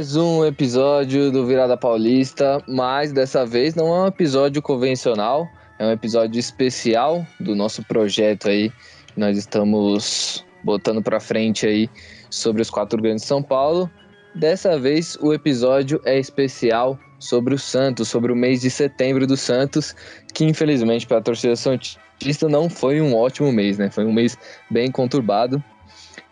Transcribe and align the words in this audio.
mais 0.00 0.16
um 0.16 0.46
episódio 0.46 1.30
do 1.30 1.44
Virada 1.44 1.76
Paulista, 1.76 2.58
mas 2.66 3.12
dessa 3.12 3.44
vez 3.44 3.74
não 3.74 3.94
é 3.94 4.04
um 4.04 4.06
episódio 4.06 4.62
convencional, 4.62 5.46
é 5.78 5.84
um 5.84 5.90
episódio 5.90 6.40
especial 6.40 7.26
do 7.38 7.54
nosso 7.54 7.84
projeto 7.84 8.48
aí. 8.48 8.72
Nós 9.14 9.36
estamos 9.36 10.42
botando 10.64 11.02
para 11.02 11.20
frente 11.20 11.66
aí 11.66 11.86
sobre 12.30 12.62
os 12.62 12.70
quatro 12.70 12.98
grandes 12.98 13.24
de 13.24 13.28
São 13.28 13.42
Paulo. 13.42 13.90
Dessa 14.34 14.78
vez 14.78 15.18
o 15.20 15.34
episódio 15.34 16.00
é 16.06 16.18
especial 16.18 16.98
sobre 17.18 17.54
o 17.54 17.58
Santos, 17.58 18.08
sobre 18.08 18.32
o 18.32 18.36
mês 18.36 18.62
de 18.62 18.70
setembro 18.70 19.26
do 19.26 19.36
Santos, 19.36 19.94
que 20.32 20.46
infelizmente 20.46 21.06
para 21.06 21.18
a 21.18 21.22
torcida 21.22 21.54
santista 21.54 22.48
não 22.48 22.70
foi 22.70 23.02
um 23.02 23.14
ótimo 23.14 23.52
mês, 23.52 23.76
né? 23.76 23.90
Foi 23.90 24.06
um 24.06 24.12
mês 24.14 24.34
bem 24.70 24.90
conturbado. 24.90 25.62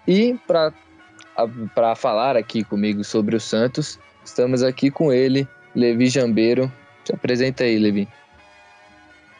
E 0.06 0.38
para 0.46 0.72
para 1.74 1.94
falar 1.94 2.36
aqui 2.36 2.64
comigo 2.64 3.04
sobre 3.04 3.36
o 3.36 3.40
Santos. 3.40 3.98
Estamos 4.24 4.62
aqui 4.62 4.90
com 4.90 5.12
ele, 5.12 5.46
Levi 5.74 6.08
Jambeiro. 6.08 6.72
Se 7.04 7.14
apresenta 7.14 7.64
aí, 7.64 7.78
Levi. 7.78 8.08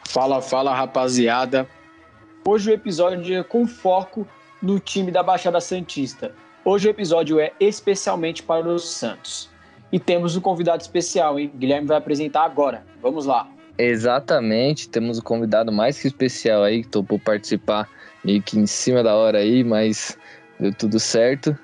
Fala, 0.07 0.41
fala, 0.41 0.73
rapaziada. 0.73 1.67
Hoje 2.47 2.71
o 2.71 2.73
episódio 2.73 3.37
é 3.37 3.43
com 3.43 3.67
foco 3.67 4.27
no 4.61 4.79
time 4.79 5.11
da 5.11 5.21
Baixada 5.21 5.59
Santista. 5.59 6.33
Hoje 6.63 6.87
o 6.87 6.91
episódio 6.91 7.39
é 7.39 7.51
especialmente 7.59 8.41
para 8.41 8.67
os 8.67 8.89
Santos. 8.89 9.49
E 9.91 9.99
temos 9.99 10.35
um 10.35 10.41
convidado 10.41 10.81
especial, 10.81 11.39
hein? 11.39 11.51
Guilherme 11.55 11.87
vai 11.87 11.97
apresentar 11.97 12.43
agora. 12.43 12.83
Vamos 13.01 13.25
lá. 13.25 13.47
Exatamente, 13.77 14.89
temos 14.89 15.19
um 15.19 15.21
convidado 15.21 15.71
mais 15.71 15.99
que 15.99 16.07
especial 16.07 16.63
aí, 16.63 16.83
que 16.83 16.89
topou 16.89 17.17
participar 17.17 17.89
meio 18.23 18.41
que 18.41 18.59
em 18.59 18.67
cima 18.67 19.01
da 19.01 19.15
hora 19.15 19.37
aí, 19.37 19.63
mas 19.63 20.17
deu 20.59 20.73
tudo 20.73 20.99
certo 20.99 21.57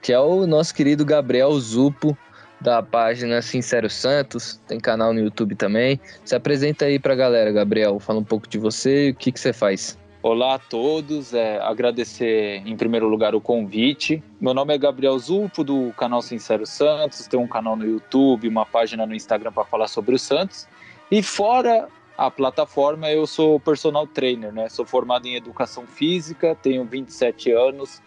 que 0.00 0.12
é 0.12 0.18
o 0.18 0.46
nosso 0.46 0.74
querido 0.74 1.04
Gabriel 1.04 1.52
Zupo, 1.58 2.16
da 2.60 2.82
página 2.82 3.40
Sincero 3.40 3.88
Santos, 3.88 4.60
tem 4.66 4.80
canal 4.80 5.12
no 5.12 5.20
YouTube 5.20 5.54
também. 5.54 6.00
Se 6.24 6.34
apresenta 6.34 6.86
aí 6.86 6.98
pra 6.98 7.14
galera, 7.14 7.52
Gabriel, 7.52 7.98
fala 8.00 8.18
um 8.18 8.24
pouco 8.24 8.48
de 8.48 8.58
você 8.58 9.08
e 9.08 9.10
o 9.10 9.14
que, 9.14 9.30
que 9.30 9.38
você 9.38 9.52
faz. 9.52 9.96
Olá 10.20 10.54
a 10.54 10.58
todos, 10.58 11.32
é, 11.32 11.60
agradecer 11.60 12.60
em 12.66 12.76
primeiro 12.76 13.08
lugar 13.08 13.36
o 13.36 13.40
convite. 13.40 14.22
Meu 14.40 14.52
nome 14.52 14.74
é 14.74 14.78
Gabriel 14.78 15.16
Zupo, 15.16 15.62
do 15.62 15.92
canal 15.96 16.20
Sincero 16.20 16.66
Santos, 16.66 17.28
tenho 17.28 17.44
um 17.44 17.46
canal 17.46 17.76
no 17.76 17.86
YouTube, 17.86 18.48
uma 18.48 18.66
página 18.66 19.06
no 19.06 19.14
Instagram 19.14 19.52
para 19.52 19.64
falar 19.64 19.86
sobre 19.86 20.16
o 20.16 20.18
Santos. 20.18 20.66
E 21.10 21.22
fora 21.22 21.88
a 22.16 22.28
plataforma, 22.32 23.08
eu 23.08 23.28
sou 23.28 23.60
personal 23.60 24.08
trainer, 24.08 24.52
né? 24.52 24.68
Sou 24.68 24.84
formado 24.84 25.26
em 25.26 25.36
educação 25.36 25.86
física, 25.86 26.56
tenho 26.60 26.84
27 26.84 27.52
anos, 27.52 28.02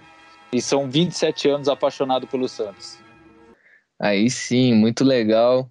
e 0.51 0.61
são 0.61 0.89
27 0.89 1.49
anos 1.49 1.67
apaixonado 1.67 2.27
pelo 2.27 2.47
Santos. 2.47 2.99
Aí 3.99 4.29
sim, 4.29 4.73
muito 4.73 5.03
legal. 5.03 5.69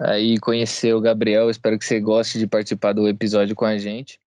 Aí 0.00 0.38
conhecer 0.38 0.94
o 0.94 1.00
Gabriel, 1.00 1.50
espero 1.50 1.78
que 1.78 1.84
você 1.84 2.00
goste 2.00 2.38
de 2.38 2.46
participar 2.46 2.92
do 2.92 3.06
episódio 3.06 3.54
com 3.54 3.66
a 3.66 3.76
gente. 3.76 4.18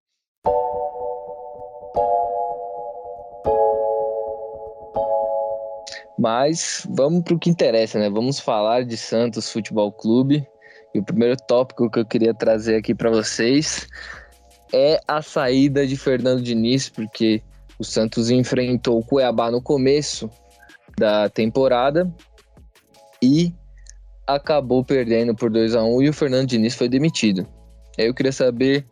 Mas 6.16 6.86
vamos 6.88 7.24
para 7.24 7.34
o 7.34 7.38
que 7.38 7.50
interessa, 7.50 7.98
né? 7.98 8.08
Vamos 8.08 8.38
falar 8.38 8.84
de 8.84 8.96
Santos 8.96 9.50
Futebol 9.50 9.90
Clube. 9.90 10.46
E 10.94 11.00
o 11.00 11.04
primeiro 11.04 11.36
tópico 11.36 11.90
que 11.90 11.98
eu 11.98 12.06
queria 12.06 12.32
trazer 12.32 12.76
aqui 12.76 12.94
para 12.94 13.10
vocês 13.10 13.88
é 14.72 15.00
a 15.08 15.20
saída 15.20 15.84
de 15.84 15.96
Fernando 15.96 16.40
Diniz, 16.40 16.88
porque 16.88 17.42
o 17.78 17.84
Santos 17.84 18.30
enfrentou 18.30 18.98
o 18.98 19.04
Cuiabá 19.04 19.50
no 19.50 19.60
começo 19.60 20.30
da 20.98 21.28
temporada 21.28 22.12
e 23.22 23.52
acabou 24.26 24.84
perdendo 24.84 25.34
por 25.34 25.50
2 25.50 25.74
a 25.74 25.82
1 25.82 26.02
e 26.02 26.08
o 26.08 26.12
Fernando 26.12 26.48
Diniz 26.48 26.74
foi 26.74 26.88
demitido. 26.88 27.46
Eu 27.98 28.14
queria 28.14 28.32
saber 28.32 28.86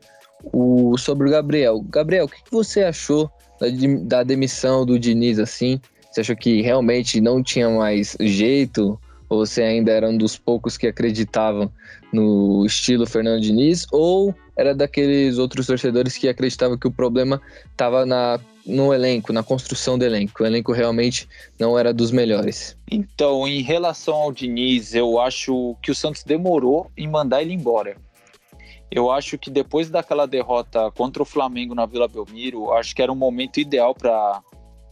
o, 0.53 0.97
sobre 0.98 1.28
o 1.28 1.31
Gabriel. 1.31 1.81
Gabriel, 1.88 2.26
o 2.26 2.28
que 2.28 2.42
você 2.50 2.82
achou 2.82 3.31
da, 3.60 3.66
da 4.03 4.22
demissão 4.22 4.84
do 4.84 4.98
Diniz 4.98 5.38
assim? 5.38 5.81
Você 6.10 6.21
achou 6.21 6.37
que 6.37 6.60
realmente 6.60 7.21
não 7.21 7.42
tinha 7.42 7.69
mais 7.71 8.16
jeito? 8.21 9.00
Ou 9.28 9.47
você 9.47 9.62
ainda 9.62 9.91
era 9.92 10.09
um 10.09 10.16
dos 10.16 10.37
poucos 10.37 10.76
que 10.76 10.87
acreditavam 10.87 11.72
no 12.12 12.64
estilo 12.66 13.06
Fernando 13.06 13.40
Diniz? 13.40 13.86
Ou 13.90 14.34
era 14.56 14.74
daqueles 14.74 15.38
outros 15.38 15.66
torcedores 15.66 16.16
que 16.16 16.28
acreditavam 16.28 16.76
que 16.76 16.86
o 16.86 16.92
problema 16.92 17.40
estava 17.70 18.04
na 18.04 18.38
no 18.64 18.94
elenco, 18.94 19.32
na 19.32 19.42
construção 19.42 19.98
do 19.98 20.04
elenco. 20.04 20.42
O 20.42 20.46
elenco 20.46 20.72
realmente 20.72 21.28
não 21.58 21.78
era 21.78 21.92
dos 21.92 22.10
melhores. 22.10 22.76
Então, 22.90 23.46
em 23.46 23.60
relação 23.60 24.14
ao 24.14 24.32
Diniz, 24.32 24.94
eu 24.94 25.20
acho 25.20 25.76
que 25.82 25.90
o 25.90 25.94
Santos 25.94 26.22
demorou 26.22 26.90
em 26.96 27.08
mandar 27.08 27.42
ele 27.42 27.52
embora. 27.52 27.96
Eu 28.90 29.10
acho 29.10 29.38
que 29.38 29.50
depois 29.50 29.88
daquela 29.88 30.26
derrota 30.26 30.90
contra 30.92 31.22
o 31.22 31.26
Flamengo 31.26 31.74
na 31.74 31.86
Vila 31.86 32.06
Belmiro, 32.06 32.72
acho 32.72 32.94
que 32.94 33.02
era 33.02 33.10
um 33.10 33.16
momento 33.16 33.58
ideal 33.58 33.94
para 33.94 34.42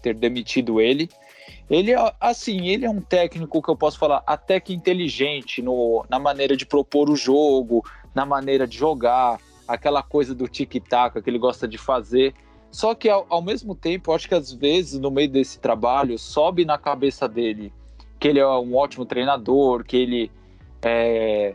ter 0.02 0.14
demitido 0.14 0.80
ele. 0.80 1.08
Ele, 1.70 1.92
assim, 2.20 2.66
ele 2.66 2.84
é 2.84 2.90
um 2.90 3.00
técnico 3.00 3.62
que 3.62 3.68
eu 3.68 3.76
posso 3.76 3.96
falar 3.96 4.22
até 4.26 4.58
que 4.58 4.74
inteligente 4.74 5.62
no, 5.62 6.04
na 6.10 6.18
maneira 6.18 6.56
de 6.56 6.66
propor 6.66 7.08
o 7.08 7.14
jogo, 7.14 7.84
na 8.12 8.26
maneira 8.26 8.66
de 8.66 8.76
jogar, 8.76 9.38
aquela 9.68 10.02
coisa 10.02 10.34
do 10.34 10.48
tic-tac 10.48 11.22
que 11.22 11.30
ele 11.30 11.38
gosta 11.38 11.68
de 11.68 11.78
fazer. 11.78 12.34
Só 12.72 12.92
que 12.92 13.08
ao, 13.08 13.24
ao 13.28 13.40
mesmo 13.40 13.74
tempo, 13.74 14.12
acho 14.12 14.28
que 14.28 14.34
às 14.34 14.52
vezes 14.52 14.98
no 14.98 15.12
meio 15.12 15.30
desse 15.30 15.60
trabalho 15.60 16.18
sobe 16.18 16.64
na 16.64 16.76
cabeça 16.76 17.28
dele 17.28 17.72
que 18.20 18.28
ele 18.28 18.38
é 18.38 18.46
um 18.46 18.76
ótimo 18.76 19.06
treinador, 19.06 19.82
que 19.82 19.96
ele 19.96 20.30
é, 20.82 21.54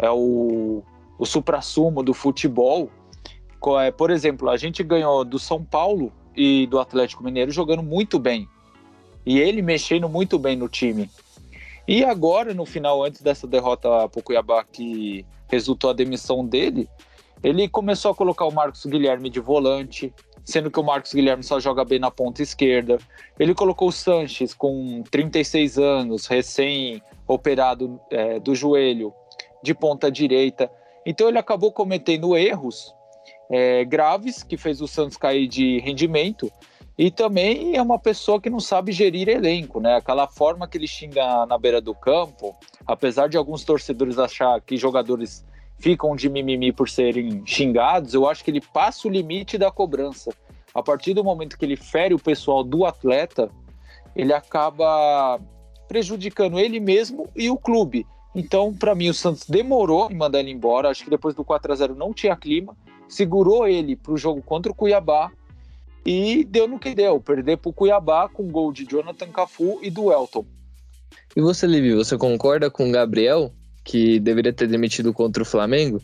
é 0.00 0.10
o, 0.10 0.82
o 1.18 1.26
supra-sumo 1.26 2.02
do 2.02 2.14
futebol. 2.14 2.90
É, 3.82 3.90
por 3.90 4.10
exemplo, 4.10 4.48
a 4.48 4.56
gente 4.56 4.82
ganhou 4.82 5.24
do 5.24 5.38
São 5.38 5.62
Paulo 5.62 6.10
e 6.34 6.66
do 6.66 6.80
Atlético 6.80 7.22
Mineiro 7.22 7.50
jogando 7.50 7.82
muito 7.82 8.18
bem. 8.18 8.48
E 9.24 9.38
ele 9.38 9.62
mexendo 9.62 10.08
muito 10.08 10.38
bem 10.38 10.56
no 10.56 10.68
time. 10.68 11.10
E 11.86 12.04
agora, 12.04 12.54
no 12.54 12.64
final, 12.64 13.04
antes 13.04 13.20
dessa 13.20 13.46
derrota 13.46 14.08
para 14.08 14.20
o 14.20 14.22
Cuiabá, 14.22 14.64
que 14.64 15.24
resultou 15.48 15.90
a 15.90 15.94
demissão 15.94 16.44
dele, 16.44 16.88
ele 17.42 17.68
começou 17.68 18.10
a 18.10 18.14
colocar 18.14 18.46
o 18.46 18.52
Marcos 18.52 18.86
Guilherme 18.86 19.28
de 19.28 19.38
volante, 19.38 20.12
sendo 20.44 20.70
que 20.70 20.80
o 20.80 20.82
Marcos 20.82 21.12
Guilherme 21.12 21.42
só 21.42 21.60
joga 21.60 21.84
bem 21.84 21.98
na 21.98 22.10
ponta 22.10 22.42
esquerda. 22.42 22.98
Ele 23.38 23.54
colocou 23.54 23.88
o 23.88 23.92
Sanches 23.92 24.54
com 24.54 25.02
36 25.10 25.78
anos, 25.78 26.26
recém-operado 26.26 28.00
é, 28.10 28.40
do 28.40 28.54
joelho, 28.54 29.12
de 29.62 29.74
ponta 29.74 30.10
direita. 30.10 30.70
Então 31.04 31.28
ele 31.28 31.38
acabou 31.38 31.70
cometendo 31.70 32.36
erros 32.36 32.94
é, 33.50 33.84
graves 33.84 34.42
que 34.42 34.56
fez 34.56 34.80
o 34.80 34.88
Santos 34.88 35.16
cair 35.16 35.46
de 35.46 35.78
rendimento. 35.80 36.50
E 36.96 37.10
também 37.10 37.76
é 37.76 37.82
uma 37.82 37.98
pessoa 37.98 38.40
que 38.40 38.48
não 38.48 38.60
sabe 38.60 38.92
gerir 38.92 39.28
elenco, 39.28 39.80
né? 39.80 39.96
Aquela 39.96 40.28
forma 40.28 40.68
que 40.68 40.78
ele 40.78 40.86
xinga 40.86 41.44
na 41.44 41.58
beira 41.58 41.80
do 41.80 41.92
campo, 41.94 42.54
apesar 42.86 43.28
de 43.28 43.36
alguns 43.36 43.64
torcedores 43.64 44.16
achar 44.16 44.60
que 44.60 44.76
jogadores 44.76 45.44
ficam 45.76 46.14
de 46.14 46.28
mimimi 46.28 46.72
por 46.72 46.88
serem 46.88 47.42
xingados, 47.44 48.14
eu 48.14 48.28
acho 48.28 48.44
que 48.44 48.50
ele 48.50 48.60
passa 48.60 49.08
o 49.08 49.10
limite 49.10 49.58
da 49.58 49.72
cobrança. 49.72 50.30
A 50.72 50.82
partir 50.82 51.14
do 51.14 51.24
momento 51.24 51.58
que 51.58 51.64
ele 51.64 51.76
fere 51.76 52.14
o 52.14 52.18
pessoal 52.18 52.62
do 52.62 52.84
atleta, 52.84 53.50
ele 54.14 54.32
acaba 54.32 55.40
prejudicando 55.88 56.60
ele 56.60 56.78
mesmo 56.78 57.28
e 57.34 57.50
o 57.50 57.56
clube. 57.56 58.06
Então, 58.34 58.72
para 58.72 58.94
mim, 58.94 59.08
o 59.08 59.14
Santos 59.14 59.48
demorou 59.48 60.10
em 60.10 60.14
mandar 60.14 60.40
ele 60.40 60.50
embora. 60.50 60.90
Acho 60.90 61.04
que 61.04 61.10
depois 61.10 61.34
do 61.34 61.44
4 61.44 61.72
a 61.72 61.76
0 61.76 61.94
não 61.94 62.12
tinha 62.12 62.36
clima. 62.36 62.76
Segurou 63.08 63.66
ele 63.66 63.94
para 63.96 64.12
o 64.12 64.16
jogo 64.16 64.42
contra 64.42 64.72
o 64.72 64.74
Cuiabá 64.74 65.30
e 66.04 66.44
deu 66.44 66.68
no 66.68 66.78
que 66.78 66.94
deu. 66.94 67.20
Perder 67.20 67.56
para 67.58 67.70
o 67.70 67.72
Cuiabá 67.72 68.28
com 68.28 68.48
gol 68.48 68.72
de 68.72 68.84
Jonathan 68.84 69.28
Cafu 69.28 69.78
e 69.82 69.90
do 69.90 70.12
Elton. 70.12 70.44
E 71.36 71.40
você, 71.40 71.66
Livi, 71.66 71.94
você 71.94 72.16
concorda 72.16 72.70
com 72.70 72.88
o 72.88 72.92
Gabriel 72.92 73.52
que 73.84 74.18
deveria 74.18 74.52
ter 74.52 74.66
demitido 74.66 75.12
contra 75.12 75.42
o 75.42 75.46
Flamengo, 75.46 76.00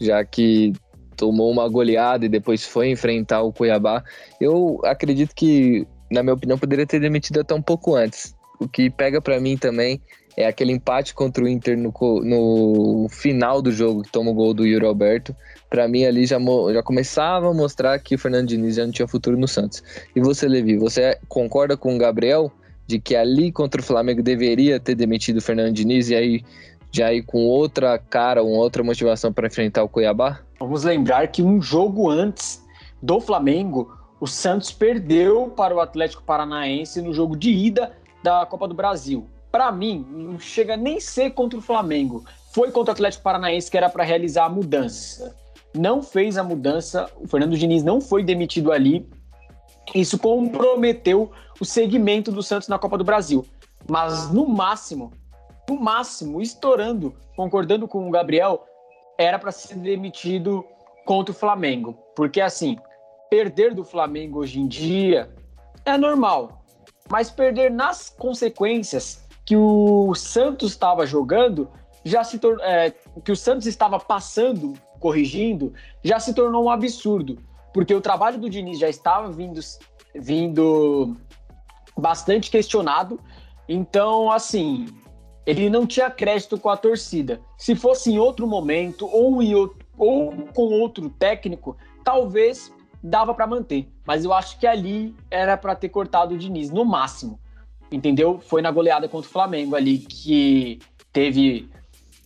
já 0.00 0.24
que 0.24 0.72
tomou 1.16 1.50
uma 1.50 1.68
goleada 1.68 2.24
e 2.24 2.28
depois 2.28 2.64
foi 2.64 2.90
enfrentar 2.90 3.42
o 3.42 3.52
Cuiabá. 3.52 4.02
Eu 4.40 4.80
acredito 4.84 5.34
que, 5.34 5.86
na 6.10 6.22
minha 6.22 6.34
opinião, 6.34 6.58
poderia 6.58 6.86
ter 6.86 7.00
demitido 7.00 7.40
até 7.40 7.54
um 7.54 7.62
pouco 7.62 7.94
antes. 7.94 8.34
O 8.60 8.68
que 8.68 8.88
pega 8.88 9.20
para 9.20 9.40
mim 9.40 9.56
também 9.56 10.00
é 10.38 10.46
aquele 10.46 10.70
empate 10.70 11.14
contra 11.14 11.42
o 11.42 11.48
Inter 11.48 11.76
no, 11.76 11.92
no 12.22 13.08
final 13.08 13.60
do 13.60 13.72
jogo, 13.72 14.02
que 14.02 14.12
toma 14.12 14.30
o 14.30 14.34
gol 14.34 14.54
do 14.54 14.64
Yuri 14.64 14.86
Alberto. 14.86 15.34
Para 15.68 15.88
mim, 15.88 16.04
ali 16.04 16.26
já, 16.26 16.38
já 16.72 16.80
começava 16.80 17.50
a 17.50 17.52
mostrar 17.52 17.98
que 17.98 18.14
o 18.14 18.18
Fernando 18.18 18.46
Diniz 18.46 18.76
já 18.76 18.84
não 18.84 18.92
tinha 18.92 19.08
futuro 19.08 19.36
no 19.36 19.48
Santos. 19.48 19.82
E 20.14 20.20
você, 20.20 20.46
Levi, 20.46 20.76
você 20.76 21.18
concorda 21.28 21.76
com 21.76 21.96
o 21.96 21.98
Gabriel 21.98 22.52
de 22.86 23.00
que 23.00 23.16
ali 23.16 23.50
contra 23.50 23.80
o 23.80 23.84
Flamengo 23.84 24.22
deveria 24.22 24.78
ter 24.78 24.94
demitido 24.94 25.38
o 25.38 25.42
Fernando 25.42 25.74
Diniz 25.74 26.08
e 26.08 26.14
aí 26.14 26.44
já 26.92 27.12
ir 27.12 27.24
com 27.24 27.44
outra 27.44 27.98
cara, 27.98 28.40
uma 28.40 28.58
outra 28.58 28.84
motivação 28.84 29.32
para 29.32 29.48
enfrentar 29.48 29.82
o 29.82 29.88
Cuiabá? 29.88 30.38
Vamos 30.60 30.84
lembrar 30.84 31.26
que 31.26 31.42
um 31.42 31.60
jogo 31.60 32.08
antes 32.08 32.64
do 33.02 33.20
Flamengo, 33.20 33.92
o 34.20 34.26
Santos 34.28 34.70
perdeu 34.70 35.48
para 35.48 35.74
o 35.74 35.80
Atlético 35.80 36.22
Paranaense 36.22 37.02
no 37.02 37.12
jogo 37.12 37.36
de 37.36 37.50
ida 37.50 37.90
da 38.22 38.46
Copa 38.46 38.68
do 38.68 38.74
Brasil. 38.74 39.26
Para 39.50 39.72
mim, 39.72 40.06
não 40.10 40.38
chega 40.38 40.76
nem 40.76 41.00
ser 41.00 41.30
contra 41.30 41.58
o 41.58 41.62
Flamengo. 41.62 42.24
Foi 42.52 42.70
contra 42.70 42.92
o 42.92 42.94
Atlético 42.94 43.22
Paranaense 43.22 43.70
que 43.70 43.76
era 43.76 43.88
para 43.88 44.04
realizar 44.04 44.44
a 44.44 44.48
mudança. 44.48 45.34
Não 45.74 46.02
fez 46.02 46.36
a 46.36 46.44
mudança, 46.44 47.10
o 47.16 47.26
Fernando 47.26 47.56
Diniz 47.56 47.82
não 47.82 48.00
foi 48.00 48.22
demitido 48.22 48.72
ali. 48.72 49.08
Isso 49.94 50.18
comprometeu 50.18 51.30
o 51.60 51.64
segmento 51.64 52.30
do 52.30 52.42
Santos 52.42 52.68
na 52.68 52.78
Copa 52.78 52.98
do 52.98 53.04
Brasil. 53.04 53.44
Mas 53.88 54.30
no 54.30 54.46
máximo, 54.46 55.12
no 55.68 55.80
máximo, 55.80 56.42
estourando, 56.42 57.14
concordando 57.36 57.88
com 57.88 58.06
o 58.06 58.10
Gabriel, 58.10 58.64
era 59.16 59.38
para 59.38 59.50
ser 59.50 59.76
demitido 59.76 60.64
contra 61.04 61.32
o 61.32 61.36
Flamengo. 61.36 61.96
Porque 62.14 62.40
assim, 62.40 62.76
perder 63.30 63.74
do 63.74 63.84
Flamengo 63.84 64.40
hoje 64.40 64.60
em 64.60 64.66
dia 64.66 65.30
é 65.84 65.96
normal. 65.96 66.64
Mas 67.10 67.30
perder 67.30 67.70
nas 67.70 68.10
consequências 68.10 69.26
que 69.48 69.56
o 69.56 70.14
Santos 70.14 70.72
estava 70.72 71.06
jogando, 71.06 71.70
já 72.04 72.22
se 72.22 72.38
tor 72.38 72.60
é, 72.60 72.92
que 73.24 73.32
o 73.32 73.36
Santos 73.36 73.66
estava 73.66 73.98
passando, 73.98 74.74
corrigindo, 75.00 75.72
já 76.04 76.20
se 76.20 76.34
tornou 76.34 76.64
um 76.64 76.68
absurdo. 76.68 77.38
Porque 77.72 77.94
o 77.94 78.00
trabalho 78.02 78.36
do 78.36 78.50
Diniz 78.50 78.78
já 78.78 78.90
estava 78.90 79.32
vindo, 79.32 79.58
vindo 80.14 81.16
bastante 81.96 82.50
questionado. 82.50 83.18
Então, 83.66 84.30
assim, 84.30 84.84
ele 85.46 85.70
não 85.70 85.86
tinha 85.86 86.10
crédito 86.10 86.58
com 86.60 86.68
a 86.68 86.76
torcida. 86.76 87.40
Se 87.56 87.74
fosse 87.74 88.12
em 88.12 88.18
outro 88.18 88.46
momento 88.46 89.08
ou, 89.10 89.42
em 89.42 89.54
outro, 89.54 89.78
ou 89.96 90.30
com 90.54 90.78
outro 90.78 91.08
técnico, 91.08 91.74
talvez 92.04 92.70
dava 93.02 93.32
para 93.32 93.46
manter. 93.46 93.90
Mas 94.06 94.26
eu 94.26 94.34
acho 94.34 94.58
que 94.58 94.66
ali 94.66 95.16
era 95.30 95.56
para 95.56 95.74
ter 95.74 95.88
cortado 95.88 96.34
o 96.34 96.38
Diniz, 96.38 96.70
no 96.70 96.84
máximo. 96.84 97.40
Entendeu? 97.90 98.38
Foi 98.38 98.60
na 98.60 98.70
goleada 98.70 99.08
contra 99.08 99.28
o 99.28 99.32
Flamengo 99.32 99.74
ali 99.74 99.98
que 99.98 100.78
teve 101.12 101.68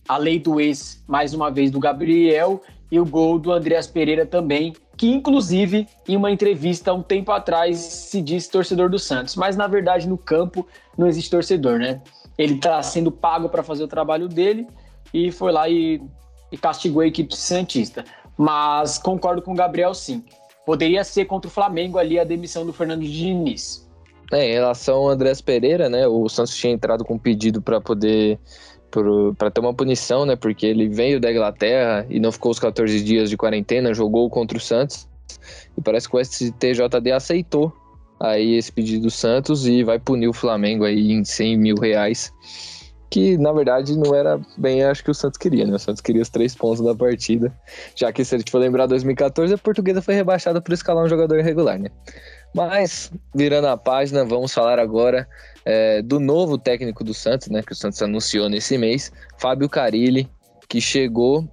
a 0.07 0.17
lei 0.17 0.39
do 0.39 0.59
ex, 0.59 1.03
mais 1.07 1.33
uma 1.33 1.49
vez, 1.49 1.71
do 1.71 1.79
Gabriel 1.79 2.61
e 2.91 2.99
o 2.99 3.05
gol 3.05 3.39
do 3.39 3.51
Andreas 3.51 3.87
Pereira 3.87 4.25
também, 4.25 4.73
que 4.97 5.07
inclusive 5.07 5.87
em 6.07 6.15
uma 6.15 6.29
entrevista 6.29 6.93
um 6.93 7.01
tempo 7.01 7.31
atrás 7.31 7.77
se 7.77 8.21
disse 8.21 8.51
torcedor 8.51 8.89
do 8.89 8.99
Santos, 8.99 9.35
mas 9.35 9.57
na 9.57 9.65
verdade 9.65 10.07
no 10.07 10.17
campo 10.17 10.67
não 10.97 11.07
existe 11.07 11.31
torcedor, 11.31 11.79
né? 11.79 12.01
Ele 12.37 12.55
está 12.55 12.81
sendo 12.83 13.11
pago 13.11 13.49
para 13.49 13.63
fazer 13.63 13.83
o 13.83 13.87
trabalho 13.87 14.27
dele 14.27 14.67
e 15.13 15.31
foi 15.31 15.51
lá 15.51 15.67
e, 15.69 16.01
e 16.51 16.57
castigou 16.57 17.01
a 17.01 17.07
equipe 17.07 17.35
santista. 17.35 18.03
Mas 18.37 18.97
concordo 18.97 19.41
com 19.41 19.53
o 19.53 19.55
Gabriel 19.55 19.93
sim. 19.93 20.23
Poderia 20.65 21.03
ser 21.03 21.25
contra 21.25 21.47
o 21.47 21.51
Flamengo 21.51 21.97
ali 21.97 22.19
a 22.19 22.23
demissão 22.23 22.65
do 22.65 22.73
Fernando 22.73 23.03
Diniz. 23.03 23.82
É, 24.31 24.49
em 24.49 24.53
relação 24.53 24.95
ao 24.95 25.09
Andrés 25.09 25.41
Pereira, 25.41 25.89
né? 25.89 26.07
O 26.07 26.27
Santos 26.29 26.55
tinha 26.55 26.73
entrado 26.73 27.03
com 27.03 27.15
um 27.15 27.19
pedido 27.19 27.61
para 27.61 27.79
poder 27.81 28.39
para 29.37 29.49
ter 29.49 29.59
uma 29.59 29.73
punição, 29.73 30.25
né? 30.25 30.35
Porque 30.35 30.65
ele 30.65 30.87
veio 30.87 31.19
da 31.19 31.31
Inglaterra 31.31 32.05
e 32.09 32.19
não 32.19 32.31
ficou 32.31 32.51
os 32.51 32.59
14 32.59 33.03
dias 33.03 33.29
de 33.29 33.37
quarentena, 33.37 33.93
jogou 33.93 34.29
contra 34.29 34.57
o 34.57 34.61
Santos. 34.61 35.07
E 35.77 35.81
parece 35.81 36.07
que 36.07 36.15
o 36.15 36.23
STJD 36.23 37.11
aceitou 37.11 37.73
aí 38.19 38.55
esse 38.55 38.71
pedido 38.71 39.03
do 39.03 39.11
Santos 39.11 39.67
e 39.67 39.83
vai 39.83 39.99
punir 39.99 40.27
o 40.27 40.33
Flamengo 40.33 40.85
aí 40.85 41.11
em 41.11 41.25
100 41.25 41.57
mil 41.57 41.75
reais. 41.77 42.31
Que 43.09 43.37
na 43.37 43.51
verdade 43.51 43.95
não 43.95 44.15
era 44.15 44.39
bem 44.57 44.83
acho 44.83 45.03
que 45.03 45.11
o 45.11 45.13
Santos 45.13 45.37
queria, 45.37 45.65
né? 45.65 45.75
O 45.75 45.79
Santos 45.79 46.01
queria 46.01 46.21
os 46.21 46.29
três 46.29 46.55
pontos 46.55 46.83
da 46.83 46.95
partida. 46.95 47.53
Já 47.95 48.11
que 48.11 48.23
se 48.23 48.35
a 48.35 48.37
gente 48.37 48.51
for 48.51 48.59
lembrar 48.59 48.87
2014, 48.87 49.53
a 49.53 49.57
portuguesa 49.57 50.01
foi 50.01 50.15
rebaixada 50.15 50.61
por 50.61 50.73
escalar 50.73 51.03
um 51.03 51.09
jogador 51.09 51.37
irregular, 51.39 51.79
né? 51.79 51.89
Mas, 52.53 53.11
virando 53.33 53.67
a 53.67 53.75
página, 53.75 54.23
vamos 54.23 54.53
falar 54.53 54.77
agora 54.77 55.27
é, 55.65 56.01
do 56.01 56.19
novo 56.19 56.57
técnico 56.57 57.03
do 57.03 57.13
Santos, 57.13 57.49
né? 57.49 57.63
Que 57.63 57.71
o 57.71 57.75
Santos 57.75 58.01
anunciou 58.01 58.47
nesse 58.47 58.77
mês, 58.77 59.11
Fábio 59.39 59.67
Carilli, 59.67 60.29
que 60.69 60.79
chegou 60.79 61.49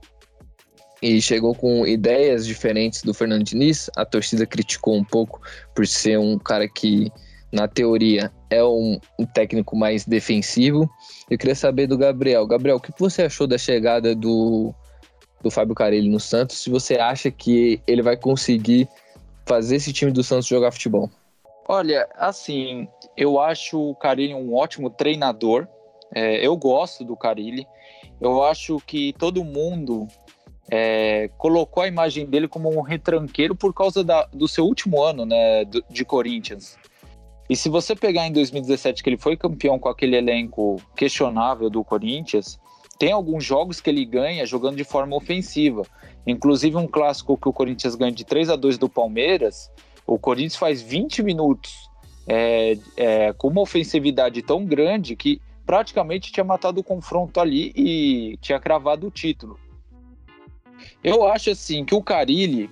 e 1.03 1.21
chegou 1.21 1.55
com 1.55 1.87
ideias 1.87 2.47
diferentes 2.47 3.03
do 3.03 3.15
Fernando 3.15 3.45
Diniz. 3.45 3.91
A 3.97 4.05
torcida 4.05 4.45
criticou 4.45 4.95
um 4.95 5.05
pouco 5.05 5.41
por 5.75 5.87
ser 5.87 6.19
um 6.19 6.39
cara 6.39 6.69
que, 6.69 7.11
na 7.51 7.67
teoria, 7.67 8.31
é 8.51 8.63
um, 8.63 8.99
um 9.19 9.25
técnico 9.25 9.75
mais 9.75 10.05
defensivo. 10.05 10.89
Eu 11.31 11.39
queria 11.39 11.55
saber 11.55 11.87
do 11.87 11.97
Gabriel. 11.97 12.47
Gabriel, 12.47 12.77
o 12.77 12.81
que 12.81 12.93
você 12.99 13.23
achou 13.23 13.47
da 13.47 13.57
chegada 13.57 14.15
do, 14.15 14.75
do 15.43 15.51
Fábio 15.51 15.75
Carilli 15.75 16.11
no 16.11 16.21
Santos? 16.21 16.59
Se 16.59 16.69
você 16.69 16.97
acha 16.97 17.31
que 17.31 17.81
ele 17.87 18.03
vai 18.03 18.19
conseguir 18.19 18.87
fazer 19.47 19.77
esse 19.77 19.93
time 19.93 20.13
do 20.13 20.23
Santos 20.23 20.47
jogar 20.47 20.73
futebol? 20.73 21.11
Olha, 21.69 22.09
assim, 22.17 22.89
eu 23.17 23.41
acho 23.41 23.91
o 23.91 23.95
Carilli 23.95 24.35
um 24.35 24.55
ótimo 24.55 24.91
treinador. 24.91 25.69
É, 26.13 26.45
eu 26.45 26.57
gosto 26.57 27.05
do 27.05 27.17
Carilli. 27.17 27.67
Eu 28.21 28.43
acho 28.43 28.79
que 28.87 29.13
todo 29.13 29.45
mundo 29.45 30.09
é, 30.71 31.31
colocou 31.39 31.83
a 31.83 31.89
imagem 31.89 32.27
dele 32.27 32.49
como 32.49 32.71
um 32.77 32.81
retranqueiro 32.81 33.55
por 33.55 33.75
causa 33.75 34.05
da, 34.05 34.27
do 34.27 34.47
seu 34.47 34.65
último 34.65 35.03
ano 35.03 35.25
né, 35.25 35.65
do, 35.65 35.85
de 35.89 36.05
Corinthians. 36.05 36.77
E 37.49 37.57
se 37.57 37.69
você 37.69 37.97
pegar 37.97 38.29
em 38.29 38.33
2017 38.33 39.03
que 39.03 39.11
ele 39.11 39.19
foi 39.19 39.37
campeão 39.37 39.79
com 39.79 39.89
aquele 39.89 40.17
elenco 40.17 40.81
questionável 40.95 41.69
do 41.69 41.83
Corinthians, 41.83 42.61
tem 43.01 43.13
alguns 43.13 43.43
jogos 43.43 43.81
que 43.81 43.89
ele 43.89 44.05
ganha 44.05 44.45
jogando 44.45 44.77
de 44.77 44.85
forma 44.85 45.17
ofensiva. 45.17 45.87
Inclusive 46.27 46.77
um 46.77 46.87
clássico 46.87 47.35
que 47.35 47.49
o 47.49 47.53
Corinthians 47.53 47.95
ganha 47.95 48.13
de 48.13 48.27
3 48.27 48.51
a 48.51 48.57
2 48.57 48.77
do 48.77 48.91
Palmeiras, 48.91 49.71
o 50.07 50.19
Corinthians 50.19 50.57
faz 50.57 50.83
20 50.83 51.23
minutos 51.23 51.89
é, 52.29 52.77
é, 52.99 53.33
com 53.33 53.49
uma 53.49 53.63
ofensividade 53.63 54.43
tão 54.43 54.67
grande 54.67 55.17
que 55.17 55.41
praticamente 55.65 56.31
tinha 56.31 56.45
matado 56.45 56.83
o 56.83 56.85
confronto 56.85 57.41
ali 57.41 57.73
e 57.75 58.37
tinha 58.43 58.61
cravado 58.61 59.07
o 59.07 59.11
título. 59.11 59.59
Eu 61.03 61.27
acho 61.27 61.51
assim 61.53 61.87
que 61.87 61.95
o 61.95 62.03
Carilli, 62.03 62.69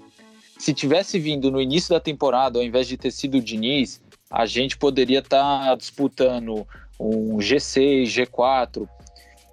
se 0.58 0.74
tivesse 0.74 1.18
vindo 1.18 1.50
no 1.50 1.58
início 1.58 1.88
da 1.88 2.00
temporada, 2.00 2.58
ao 2.58 2.64
invés 2.64 2.86
de 2.86 2.98
ter 2.98 3.12
sido 3.12 3.38
o 3.38 3.42
Diniz, 3.42 4.02
a 4.30 4.44
gente 4.44 4.76
poderia 4.76 5.20
estar 5.20 5.68
tá 5.68 5.74
disputando 5.74 6.68
um 7.00 7.38
G6, 7.38 8.02
G4. 8.02 8.86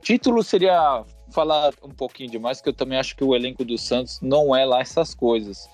Título 0.05 0.43
seria 0.43 1.03
falar 1.31 1.73
um 1.81 1.89
pouquinho 1.89 2.29
demais, 2.29 2.61
que 2.61 2.69
eu 2.69 2.73
também 2.73 2.99
acho 2.99 3.15
que 3.15 3.23
o 3.23 3.33
elenco 3.33 3.65
do 3.65 3.75
Santos 3.75 4.19
não 4.21 4.55
é 4.55 4.63
lá 4.63 4.79
essas 4.79 5.15
coisas. 5.15 5.67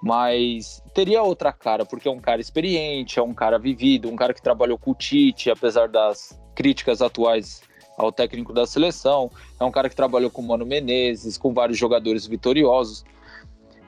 Mas 0.00 0.80
teria 0.94 1.24
outra 1.24 1.52
cara, 1.52 1.84
porque 1.84 2.06
é 2.06 2.10
um 2.10 2.20
cara 2.20 2.40
experiente, 2.40 3.18
é 3.18 3.22
um 3.22 3.34
cara 3.34 3.58
vivido, 3.58 4.08
um 4.08 4.14
cara 4.14 4.32
que 4.32 4.40
trabalhou 4.40 4.78
com 4.78 4.92
o 4.92 4.94
Tite, 4.94 5.50
apesar 5.50 5.88
das 5.88 6.40
críticas 6.54 7.02
atuais 7.02 7.60
ao 7.96 8.12
técnico 8.12 8.52
da 8.52 8.64
seleção. 8.64 9.28
É 9.58 9.64
um 9.64 9.72
cara 9.72 9.88
que 9.88 9.96
trabalhou 9.96 10.30
com 10.30 10.40
o 10.40 10.46
Mano 10.46 10.64
Menezes, 10.64 11.36
com 11.36 11.52
vários 11.52 11.76
jogadores 11.76 12.28
vitoriosos. 12.28 13.04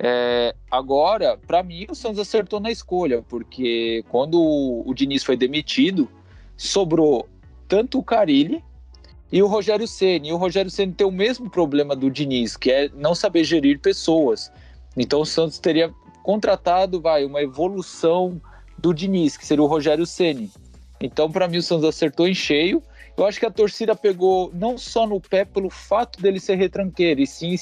É, 0.00 0.52
agora, 0.68 1.38
para 1.46 1.62
mim, 1.62 1.86
o 1.88 1.94
Santos 1.94 2.18
acertou 2.18 2.58
na 2.58 2.72
escolha, 2.72 3.22
porque 3.28 4.04
quando 4.08 4.34
o, 4.34 4.82
o 4.84 4.92
Diniz 4.94 5.22
foi 5.22 5.36
demitido, 5.36 6.10
sobrou 6.56 7.28
tanto 7.68 8.00
o 8.00 8.02
Carilli 8.02 8.64
e 9.32 9.42
o 9.42 9.46
Rogério 9.46 9.86
Ceni. 9.86 10.28
E 10.28 10.32
o 10.32 10.36
Rogério 10.36 10.70
Ceni 10.70 10.92
tem 10.92 11.06
o 11.06 11.12
mesmo 11.12 11.48
problema 11.48 11.94
do 11.94 12.10
Diniz, 12.10 12.56
que 12.56 12.70
é 12.70 12.88
não 12.94 13.14
saber 13.14 13.44
gerir 13.44 13.80
pessoas. 13.80 14.50
Então 14.96 15.20
o 15.20 15.26
Santos 15.26 15.58
teria 15.58 15.92
contratado, 16.22 17.00
vai, 17.00 17.24
uma 17.24 17.42
evolução 17.42 18.40
do 18.78 18.92
Diniz, 18.92 19.36
que 19.36 19.46
seria 19.46 19.62
o 19.62 19.66
Rogério 19.66 20.06
Ceni. 20.06 20.50
Então, 21.00 21.30
para 21.30 21.48
mim, 21.48 21.58
o 21.58 21.62
Santos 21.62 21.88
acertou 21.88 22.28
em 22.28 22.34
cheio. 22.34 22.82
Eu 23.16 23.24
acho 23.26 23.40
que 23.40 23.46
a 23.46 23.50
torcida 23.50 23.96
pegou 23.96 24.50
não 24.54 24.76
só 24.76 25.06
no 25.06 25.20
pé 25.20 25.44
pelo 25.44 25.70
fato 25.70 26.20
dele 26.20 26.38
ser 26.38 26.56
retranqueiro, 26.56 27.20
e 27.20 27.26
sim 27.26 27.56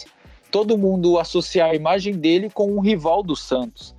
todo 0.51 0.79
mundo 0.79 1.19
associar 1.19 1.71
a 1.71 1.75
imagem 1.75 2.15
dele 2.15 2.51
com 2.51 2.73
um 2.73 2.81
rival 2.81 3.23
do 3.23 3.37
Santos. 3.37 3.95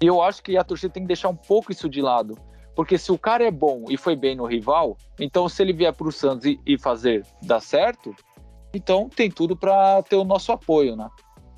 E 0.00 0.06
eu 0.06 0.20
acho 0.20 0.42
que 0.42 0.56
a 0.56 0.64
torcida 0.64 0.92
tem 0.92 1.02
que 1.02 1.08
deixar 1.08 1.28
um 1.28 1.36
pouco 1.36 1.72
isso 1.72 1.88
de 1.88 2.00
lado. 2.00 2.38
Porque 2.74 2.98
se 2.98 3.12
o 3.12 3.18
cara 3.18 3.44
é 3.44 3.50
bom 3.50 3.84
e 3.88 3.96
foi 3.96 4.16
bem 4.16 4.34
no 4.34 4.46
rival, 4.46 4.96
então 5.18 5.48
se 5.48 5.62
ele 5.62 5.72
vier 5.72 5.92
para 5.92 6.08
o 6.08 6.12
Santos 6.12 6.46
e, 6.46 6.58
e, 6.66 6.78
fazer 6.78 7.24
dar 7.42 7.60
certo, 7.60 8.14
então 8.74 9.08
tem 9.08 9.30
tudo 9.30 9.56
para 9.56 10.02
ter 10.02 10.16
o 10.16 10.24
nosso 10.24 10.50
apoio, 10.50 10.96
né? 10.96 11.08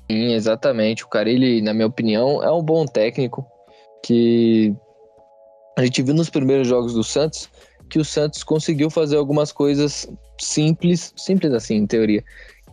Sim, 0.09 0.33
exatamente. 0.33 1.03
O 1.03 1.07
cara, 1.07 1.29
ele, 1.29 1.61
na 1.61 1.73
minha 1.73 1.87
opinião, 1.87 2.43
é 2.43 2.51
um 2.51 2.61
bom 2.61 2.85
técnico 2.85 3.45
que 4.03 4.73
a 5.77 5.83
gente 5.83 6.01
viu 6.01 6.13
nos 6.13 6.29
primeiros 6.29 6.67
jogos 6.67 6.93
do 6.93 7.03
Santos 7.03 7.49
que 7.89 7.99
o 7.99 8.05
Santos 8.05 8.43
conseguiu 8.43 8.89
fazer 8.89 9.17
algumas 9.17 9.51
coisas 9.51 10.07
simples, 10.39 11.13
simples 11.15 11.53
assim, 11.53 11.75
em 11.75 11.87
teoria, 11.87 12.23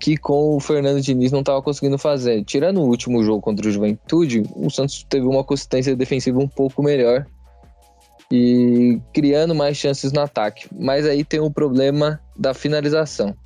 que 0.01 0.17
com 0.17 0.57
o 0.57 0.61
Fernando 0.61 1.01
Diniz 1.01 1.31
não 1.33 1.41
estava 1.41 1.63
conseguindo 1.63 1.97
fazer. 1.97 2.45
Tirando 2.45 2.81
o 2.81 2.89
último 2.89 3.23
jogo 3.23 3.41
contra 3.41 3.67
o 3.67 3.71
Juventude, 3.71 4.43
o 4.57 4.69
Santos 4.71 5.05
teve 5.09 5.27
uma 5.27 5.45
consistência 5.45 5.95
defensiva 5.95 6.39
um 6.39 6.49
pouco 6.49 6.83
melhor 6.83 7.27
e 8.31 9.01
criando 9.13 9.55
mais 9.55 9.77
chances 9.77 10.13
no 10.13 10.21
ataque. 10.21 10.69
Mas 10.79 11.07
aí 11.07 11.25
tem 11.25 11.41
o 11.41 11.51
problema 11.51 12.21
da 12.37 12.55
finalização. 12.55 13.37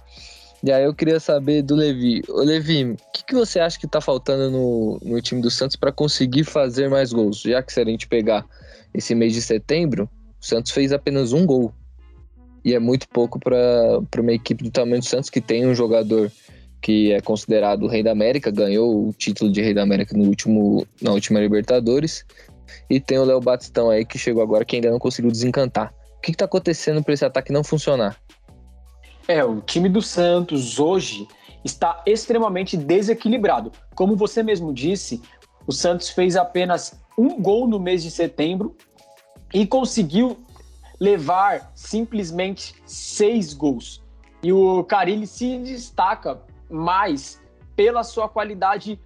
E 0.62 0.73
aí 0.73 0.85
eu 0.85 0.94
queria 0.94 1.20
saber 1.20 1.62
do 1.62 1.76
Levi. 1.76 2.23
Ô 2.28 2.40
Levi, 2.40 2.85
o 2.85 2.97
que, 3.12 3.25
que 3.25 3.35
você 3.35 3.61
acha 3.61 3.78
que 3.78 3.87
está 3.87 4.00
faltando 4.00 4.50
no, 4.50 4.99
no 5.02 5.23
time 5.23 5.40
do 5.40 5.50
Santos 5.50 5.76
para 5.76 5.92
conseguir 5.92 6.44
fazer 6.44 6.90
mais 6.90 7.12
gols? 7.12 7.40
Já 7.40 7.62
que 7.62 7.73
se 7.73 7.80
a 7.80 7.85
gente 7.85 8.08
pegar 8.08 8.44
esse 8.92 9.14
mês 9.14 9.35
de 9.35 9.42
setembro, 9.42 10.11
o 10.40 10.44
Santos 10.44 10.73
fez 10.73 10.92
apenas 10.92 11.32
um 11.32 11.47
gol. 11.47 11.73
e 12.64 12.75
é 12.75 12.78
muito 12.78 13.08
pouco 13.08 13.38
para 13.38 14.00
uma 14.20 14.32
equipe 14.32 14.64
do 14.64 14.70
tamanho 14.70 15.00
do 15.00 15.06
Santos 15.06 15.30
que 15.30 15.40
tem 15.40 15.66
um 15.66 15.75
jogador 15.75 16.30
que 16.80 17.12
é 17.12 17.20
considerado 17.20 17.85
o 17.85 17.88
Rei 17.88 18.02
da 18.02 18.12
América, 18.12 18.50
ganhou 18.50 19.08
o 19.08 19.12
título 19.12 19.50
de 19.50 19.61
Rei 19.61 19.75
da 19.75 19.82
América 19.82 20.16
no 20.16 20.25
último, 20.25 20.87
na 21.02 21.12
última 21.12 21.40
Libertadores, 21.40 22.25
e 22.88 23.00
tem 23.00 23.18
o 23.18 23.25
Léo 23.25 23.40
Batistão 23.40 23.90
aí 23.90 24.04
que 24.04 24.18
chegou 24.18 24.42
agora 24.42 24.64
que 24.64 24.76
ainda 24.76 24.90
não 24.90 24.98
conseguiu 24.98 25.30
desencantar. 25.30 25.92
O 26.16 26.20
que 26.20 26.32
está 26.32 26.44
acontecendo 26.44 27.02
para 27.02 27.14
esse 27.14 27.25
ataque 27.25 27.52
não 27.52 27.62
funcionar? 27.62 28.16
É, 29.26 29.44
o 29.44 29.60
time 29.60 29.88
do 29.88 30.00
Santos 30.00 30.78
hoje 30.78 31.28
está 31.64 32.02
extremamente 32.06 32.76
desequilibrado. 32.76 33.70
Como 33.94 34.16
você 34.16 34.42
mesmo 34.42 34.72
disse, 34.72 35.22
o 35.66 35.72
Santos 35.72 36.08
fez 36.08 36.34
apenas 36.34 36.98
um 37.16 37.40
gol 37.40 37.66
no 37.66 37.78
mês 37.78 38.02
de 38.02 38.10
setembro 38.10 38.76
e 39.52 39.66
conseguiu 39.66 40.37
levar 40.98 41.70
simplesmente 41.75 42.75
seis 42.87 43.52
gols. 43.52 44.02
E 44.42 44.52
o 44.52 44.84
Carilli 44.84 45.26
se 45.26 45.58
destaca 45.58 46.40
mais 46.70 47.40
pela 47.76 48.02
sua 48.02 48.28
qualidade 48.28 49.00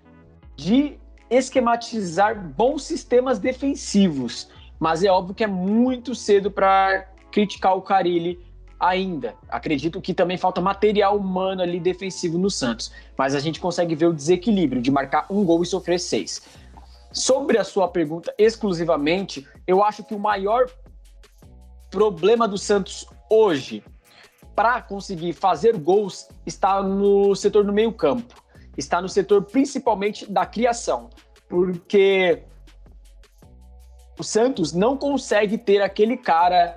de 0.56 0.98
esquematizar 1.32 2.38
bons 2.38 2.84
sistemas 2.84 3.38
defensivos. 3.38 4.48
Mas 4.78 5.02
é 5.02 5.10
óbvio 5.10 5.34
que 5.34 5.44
é 5.44 5.46
muito 5.46 6.14
cedo 6.14 6.50
para 6.50 7.08
criticar 7.30 7.76
o 7.76 7.82
Carilli 7.82 8.38
ainda. 8.78 9.34
Acredito 9.48 10.00
que 10.00 10.12
também 10.12 10.36
falta 10.36 10.60
material 10.60 11.16
humano 11.16 11.62
ali 11.62 11.78
defensivo 11.78 12.36
no 12.36 12.50
Santos. 12.50 12.92
Mas 13.16 13.34
a 13.34 13.40
gente 13.40 13.60
consegue 13.60 13.94
ver 13.94 14.06
o 14.06 14.12
desequilíbrio 14.12 14.82
de 14.82 14.90
marcar 14.90 15.26
um 15.30 15.44
gol 15.44 15.62
e 15.62 15.66
sofrer 15.66 16.00
seis. 16.00 16.42
Sobre 17.12 17.58
a 17.58 17.64
sua 17.64 17.88
pergunta 17.88 18.34
exclusivamente, 18.36 19.46
eu 19.66 19.84
acho 19.84 20.02
que 20.02 20.14
o 20.14 20.18
maior 20.18 20.66
problema 21.90 22.48
do 22.48 22.58
Santos 22.58 23.06
hoje 23.30 23.84
para 24.56 24.82
conseguir 24.82 25.32
fazer 25.32 25.76
gols 25.78 26.28
está 26.44 26.82
no 26.82 27.34
setor 27.34 27.64
do 27.64 27.72
meio-campo. 27.72 28.41
Está 28.76 29.00
no 29.00 29.08
setor 29.08 29.42
principalmente 29.42 30.30
da 30.30 30.46
criação, 30.46 31.10
porque 31.48 32.42
o 34.18 34.22
Santos 34.22 34.72
não 34.72 34.96
consegue 34.96 35.58
ter 35.58 35.82
aquele 35.82 36.16
cara 36.16 36.76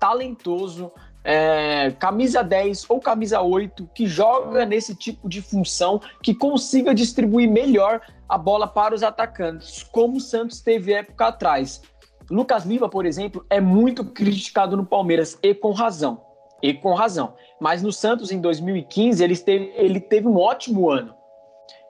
talentoso, 0.00 0.92
é, 1.24 1.90
camisa 1.98 2.42
10 2.42 2.86
ou 2.88 3.00
camisa 3.00 3.40
8, 3.40 3.90
que 3.94 4.06
joga 4.06 4.64
nesse 4.64 4.94
tipo 4.94 5.28
de 5.28 5.42
função, 5.42 6.00
que 6.22 6.34
consiga 6.34 6.94
distribuir 6.94 7.50
melhor 7.50 8.00
a 8.28 8.38
bola 8.38 8.66
para 8.66 8.94
os 8.94 9.02
atacantes, 9.02 9.82
como 9.82 10.16
o 10.16 10.20
Santos 10.20 10.60
teve 10.60 10.92
época 10.92 11.26
atrás. 11.26 11.82
Lucas 12.30 12.64
Lima, 12.64 12.88
por 12.88 13.06
exemplo, 13.06 13.44
é 13.48 13.60
muito 13.60 14.04
criticado 14.04 14.76
no 14.76 14.84
Palmeiras 14.84 15.38
e 15.42 15.54
com 15.54 15.72
razão. 15.72 16.22
E 16.62 16.74
com 16.74 16.92
razão. 16.92 17.34
Mas 17.60 17.82
no 17.82 17.92
Santos, 17.92 18.30
em 18.30 18.40
2015, 18.40 19.22
ele 19.22 19.36
teve, 19.36 19.72
ele 19.76 20.00
teve 20.00 20.26
um 20.26 20.36
ótimo 20.36 20.90
ano. 20.90 21.14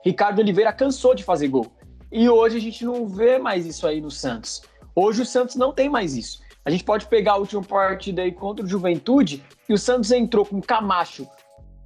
Ricardo 0.03 0.39
Oliveira 0.39 0.71
cansou 0.71 1.13
de 1.13 1.23
fazer 1.23 1.47
gol. 1.47 1.67
E 2.11 2.29
hoje 2.29 2.57
a 2.57 2.61
gente 2.61 2.83
não 2.85 3.07
vê 3.07 3.37
mais 3.37 3.65
isso 3.65 3.85
aí 3.85 4.01
no 4.01 4.09
Santos. 4.09 4.61
Hoje 4.95 5.21
o 5.21 5.25
Santos 5.25 5.55
não 5.55 5.71
tem 5.71 5.89
mais 5.89 6.15
isso. 6.15 6.41
A 6.65 6.69
gente 6.69 6.83
pode 6.83 7.05
pegar 7.07 7.33
a 7.33 7.37
última 7.37 7.63
partida 7.63 8.21
aí 8.21 8.31
contra 8.31 8.65
o 8.65 8.67
Juventude 8.67 9.43
e 9.67 9.73
o 9.73 9.77
Santos 9.77 10.11
entrou 10.11 10.45
com 10.45 10.61
Camacho 10.61 11.27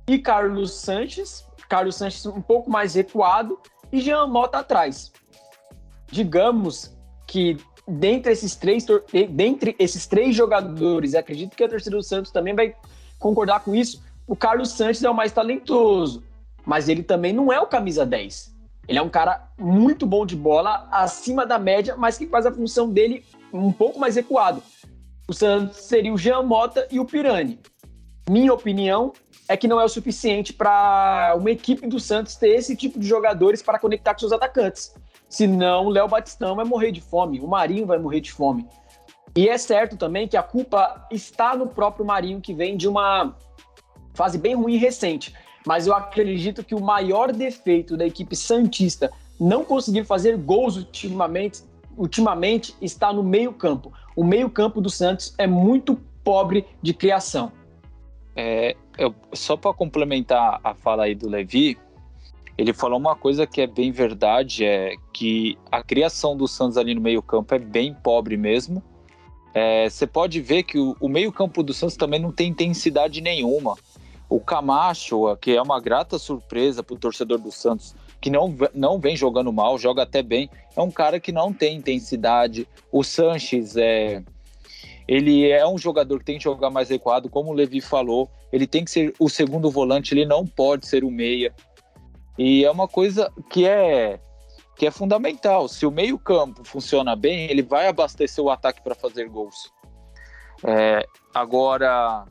e 0.07 0.17
Carlos 0.17 0.73
Sanches. 0.73 1.45
Carlos 1.69 1.95
Sanches 1.95 2.25
um 2.25 2.41
pouco 2.41 2.69
mais 2.69 2.95
recuado 2.95 3.59
e 3.91 3.99
Jean 3.99 4.27
Mota 4.27 4.59
atrás. 4.59 5.11
Digamos 6.11 6.95
que 7.27 7.57
dentre 7.87 8.31
esses 8.31 8.55
três, 8.55 8.85
dentre 9.29 9.75
esses 9.77 10.07
três 10.07 10.35
jogadores, 10.35 11.15
acredito 11.15 11.55
que 11.55 11.63
a 11.63 11.69
torcida 11.69 11.97
do 11.97 12.03
Santos 12.03 12.31
também 12.31 12.55
vai 12.55 12.75
concordar 13.19 13.61
com 13.61 13.75
isso, 13.75 14.03
o 14.27 14.35
Carlos 14.35 14.71
Santos 14.71 15.03
é 15.03 15.09
o 15.09 15.13
mais 15.13 15.31
talentoso, 15.31 16.23
mas 16.65 16.89
ele 16.89 17.03
também 17.03 17.33
não 17.33 17.51
é 17.51 17.59
o 17.59 17.67
camisa 17.67 18.05
10. 18.05 18.53
Ele 18.87 18.99
é 18.99 19.01
um 19.01 19.09
cara 19.09 19.49
muito 19.57 20.05
bom 20.05 20.25
de 20.25 20.35
bola, 20.35 20.87
acima 20.91 21.45
da 21.45 21.57
média, 21.57 21.95
mas 21.95 22.17
que 22.17 22.27
faz 22.27 22.45
a 22.45 22.51
função 22.51 22.89
dele 22.89 23.23
um 23.53 23.71
pouco 23.71 23.99
mais 23.99 24.15
recuado. 24.15 24.61
O 25.27 25.33
Santos 25.33 25.77
seria 25.77 26.13
o 26.13 26.17
Jean 26.17 26.43
Mota 26.43 26.87
e 26.91 26.99
o 26.99 27.05
Pirani. 27.05 27.59
Minha 28.29 28.53
opinião 28.53 29.13
é 29.47 29.55
que 29.55 29.67
não 29.67 29.79
é 29.79 29.83
o 29.83 29.89
suficiente 29.89 30.53
para 30.53 31.35
uma 31.37 31.51
equipe 31.51 31.87
do 31.87 31.99
Santos 31.99 32.35
ter 32.35 32.49
esse 32.49 32.75
tipo 32.75 32.99
de 32.99 33.07
jogadores 33.07 33.61
para 33.61 33.79
conectar 33.79 34.13
com 34.13 34.19
seus 34.19 34.31
atacantes. 34.31 34.93
Senão, 35.29 35.85
o 35.85 35.89
Léo 35.89 36.07
Batistão 36.07 36.55
vai 36.55 36.65
morrer 36.65 36.91
de 36.91 37.01
fome, 37.01 37.39
o 37.39 37.47
Marinho 37.47 37.85
vai 37.85 37.97
morrer 37.97 38.21
de 38.21 38.31
fome. 38.31 38.67
E 39.35 39.49
é 39.49 39.57
certo 39.57 39.97
também 39.97 40.27
que 40.27 40.37
a 40.37 40.43
culpa 40.43 41.07
está 41.11 41.55
no 41.55 41.67
próprio 41.67 42.05
Marinho, 42.05 42.39
que 42.39 42.53
vem 42.53 42.77
de 42.77 42.87
uma 42.87 43.35
fase 44.13 44.37
bem 44.37 44.55
ruim 44.55 44.77
recente. 44.77 45.33
Mas 45.65 45.87
eu 45.87 45.93
acredito 45.93 46.63
que 46.63 46.75
o 46.75 46.81
maior 46.81 47.31
defeito 47.31 47.95
da 47.95 48.05
equipe 48.05 48.35
Santista 48.35 49.11
não 49.39 49.63
conseguir 49.63 50.05
fazer 50.05 50.37
gols 50.37 50.77
ultimamente, 50.77 51.61
ultimamente 51.97 52.75
está 52.81 53.11
no 53.11 53.23
meio-campo. 53.23 53.91
O 54.15 54.23
meio-campo 54.23 54.81
do 54.81 54.89
Santos 54.89 55.33
é 55.37 55.47
muito 55.47 55.99
pobre 56.23 56.65
de 56.81 56.93
criação. 56.93 57.51
É, 58.35 58.75
eu, 58.97 59.13
só 59.33 59.55
para 59.55 59.73
complementar 59.73 60.59
a 60.63 60.73
fala 60.73 61.03
aí 61.03 61.15
do 61.15 61.29
Levi, 61.29 61.77
ele 62.57 62.73
falou 62.73 62.99
uma 62.99 63.15
coisa 63.15 63.47
que 63.47 63.61
é 63.61 63.67
bem 63.67 63.91
verdade, 63.91 64.63
é 64.63 64.95
que 65.11 65.57
a 65.71 65.83
criação 65.83 66.37
do 66.37 66.47
Santos 66.47 66.77
ali 66.77 66.93
no 66.93 67.01
meio-campo 67.01 67.53
é 67.55 67.59
bem 67.59 67.93
pobre 67.93 68.37
mesmo. 68.37 68.83
É, 69.53 69.87
você 69.89 70.07
pode 70.07 70.41
ver 70.41 70.63
que 70.63 70.79
o, 70.79 70.95
o 70.99 71.07
meio-campo 71.07 71.61
do 71.61 71.73
Santos 71.73 71.95
também 71.95 72.19
não 72.19 72.31
tem 72.31 72.49
intensidade 72.49 73.21
nenhuma. 73.21 73.75
O 74.33 74.39
Camacho, 74.39 75.37
que 75.37 75.55
é 75.55 75.61
uma 75.61 75.79
grata 75.79 76.17
surpresa 76.17 76.81
para 76.81 76.95
o 76.95 76.97
torcedor 76.97 77.37
do 77.37 77.51
Santos, 77.51 77.93
que 78.19 78.31
não, 78.31 78.51
não 78.73 78.97
vem 78.97 79.15
jogando 79.15 79.53
mal, 79.53 79.77
joga 79.77 80.01
até 80.01 80.23
bem, 80.23 80.49
é 80.75 80.81
um 80.81 80.89
cara 80.89 81.19
que 81.19 81.31
não 81.31 81.53
tem 81.53 81.77
intensidade. 81.77 82.67
O 82.91 83.03
Sanches 83.03 83.77
é. 83.77 84.23
Ele 85.07 85.47
é 85.47 85.67
um 85.67 85.77
jogador 85.77 86.17
que 86.17 86.25
tem 86.25 86.39
que 86.39 86.45
jogar 86.45 86.71
mais 86.71 86.89
recuado, 86.89 87.29
como 87.29 87.51
o 87.51 87.53
Levi 87.53 87.79
falou. 87.79 88.27
Ele 88.51 88.65
tem 88.65 88.83
que 88.83 88.89
ser 88.89 89.13
o 89.19 89.29
segundo 89.29 89.69
volante, 89.69 90.15
ele 90.15 90.25
não 90.25 90.47
pode 90.47 90.87
ser 90.87 91.03
o 91.03 91.11
meia. 91.11 91.53
E 92.35 92.65
é 92.65 92.71
uma 92.71 92.87
coisa 92.87 93.31
que 93.51 93.67
é 93.67 94.19
que 94.75 94.87
é 94.87 94.89
fundamental. 94.89 95.67
Se 95.67 95.85
o 95.85 95.91
meio-campo 95.91 96.63
funciona 96.63 97.15
bem, 97.15 97.51
ele 97.51 97.61
vai 97.61 97.87
abastecer 97.87 98.43
o 98.43 98.49
ataque 98.49 98.81
para 98.81 98.95
fazer 98.95 99.29
gols. 99.29 99.71
É, 100.65 101.05
agora, 101.35 102.25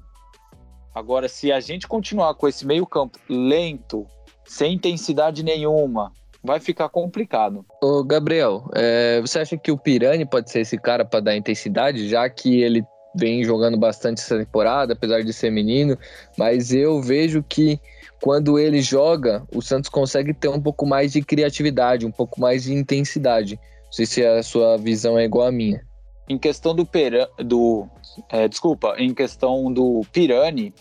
agora, 0.94 1.28
se 1.28 1.52
a 1.52 1.60
gente 1.60 1.86
continuar 1.86 2.34
com 2.34 2.48
esse 2.48 2.66
meio-campo 2.66 3.18
lento, 3.28 4.06
sem 4.44 4.74
intensidade 4.74 5.42
nenhuma, 5.42 6.12
vai 6.42 6.58
ficar 6.58 6.88
complicado. 6.88 7.64
Ô, 7.82 8.02
Gabriel, 8.02 8.64
é, 8.74 9.20
você 9.20 9.38
acha 9.38 9.56
que 9.56 9.70
o 9.70 9.78
Pirani 9.78 10.26
pode 10.26 10.50
ser 10.50 10.60
esse 10.60 10.76
cara 10.76 11.04
para 11.04 11.20
dar 11.20 11.36
intensidade, 11.36 12.08
já 12.08 12.28
que 12.28 12.60
ele 12.60 12.84
vem 13.14 13.44
jogando 13.44 13.78
bastante 13.78 14.20
essa 14.20 14.38
temporada, 14.38 14.94
apesar 14.94 15.22
de 15.22 15.32
ser 15.32 15.50
menino, 15.50 15.98
mas 16.36 16.72
eu 16.72 17.00
vejo 17.00 17.42
que 17.42 17.78
quando 18.20 18.58
ele 18.58 18.80
joga, 18.80 19.46
o 19.54 19.60
Santos 19.60 19.90
consegue 19.90 20.32
ter 20.32 20.48
um 20.48 20.60
pouco 20.60 20.86
mais 20.86 21.12
de 21.12 21.22
criatividade, 21.22 22.06
um 22.06 22.10
pouco 22.10 22.40
mais 22.40 22.64
de 22.64 22.72
intensidade. 22.72 23.58
Não 23.84 23.92
sei 23.92 24.06
se 24.06 24.24
a 24.24 24.42
sua 24.42 24.78
visão 24.78 25.18
é 25.18 25.24
igual 25.24 25.48
à 25.48 25.52
minha. 25.52 25.82
Em 26.28 26.38
questão 26.38 26.74
do 26.74 26.86
Pera, 26.86 27.28
do 27.38 27.88
é, 28.28 28.48
desculpa, 28.48 28.94
em 28.98 29.12
questão 29.12 29.72
do 29.72 30.02
Pirani, 30.12 30.72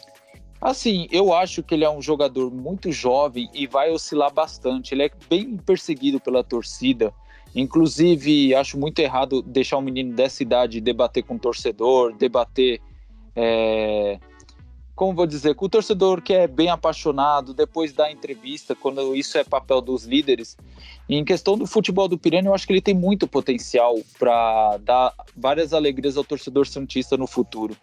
assim, 0.62 1.08
eu 1.12 1.34
acho 1.34 1.64
que 1.64 1.74
ele 1.74 1.84
é 1.84 1.90
um 1.90 2.02
jogador 2.02 2.52
muito 2.52 2.92
jovem 2.92 3.50
e 3.54 3.66
vai 3.66 3.92
oscilar 3.92 4.34
bastante. 4.34 4.94
Ele 4.94 5.04
é 5.04 5.12
bem 5.30 5.58
perseguido 5.58 6.20
pela 6.20 6.44
torcida. 6.44 7.14
Inclusive, 7.56 8.56
acho 8.56 8.80
muito 8.80 9.00
errado 9.00 9.42
deixar 9.42 9.78
um 9.78 9.82
menino 9.82 10.16
dessa 10.16 10.42
idade 10.42 10.80
debater 10.80 11.24
com 11.24 11.36
o 11.36 11.40
torcedor, 11.40 12.16
debater 12.16 12.80
é, 13.36 14.20
como 15.02 15.16
vou 15.16 15.26
dizer, 15.26 15.56
com 15.56 15.66
o 15.66 15.70
torcedor 15.70 16.22
que 16.22 16.32
é 16.32 16.46
bem 16.48 16.70
apaixonado, 16.70 17.56
depois 17.56 17.92
da 17.92 18.12
entrevista, 18.12 18.76
quando 18.76 19.16
isso 19.16 19.36
é 19.36 19.44
papel 19.44 19.82
dos 19.82 20.06
líderes. 20.06 20.56
Em 21.14 21.26
questão 21.26 21.58
do 21.58 21.68
futebol 21.68 22.08
do 22.08 22.18
Pirani, 22.18 22.48
eu 22.48 22.54
acho 22.54 22.66
que 22.66 22.72
ele 22.72 22.82
tem 22.82 22.94
muito 22.94 23.28
potencial 23.28 24.00
para 24.18 24.78
dar 24.78 25.14
várias 25.36 25.74
alegrias 25.74 26.16
ao 26.16 26.24
torcedor 26.24 26.66
santista 26.66 27.18
no 27.18 27.28
futuro. 27.28 27.76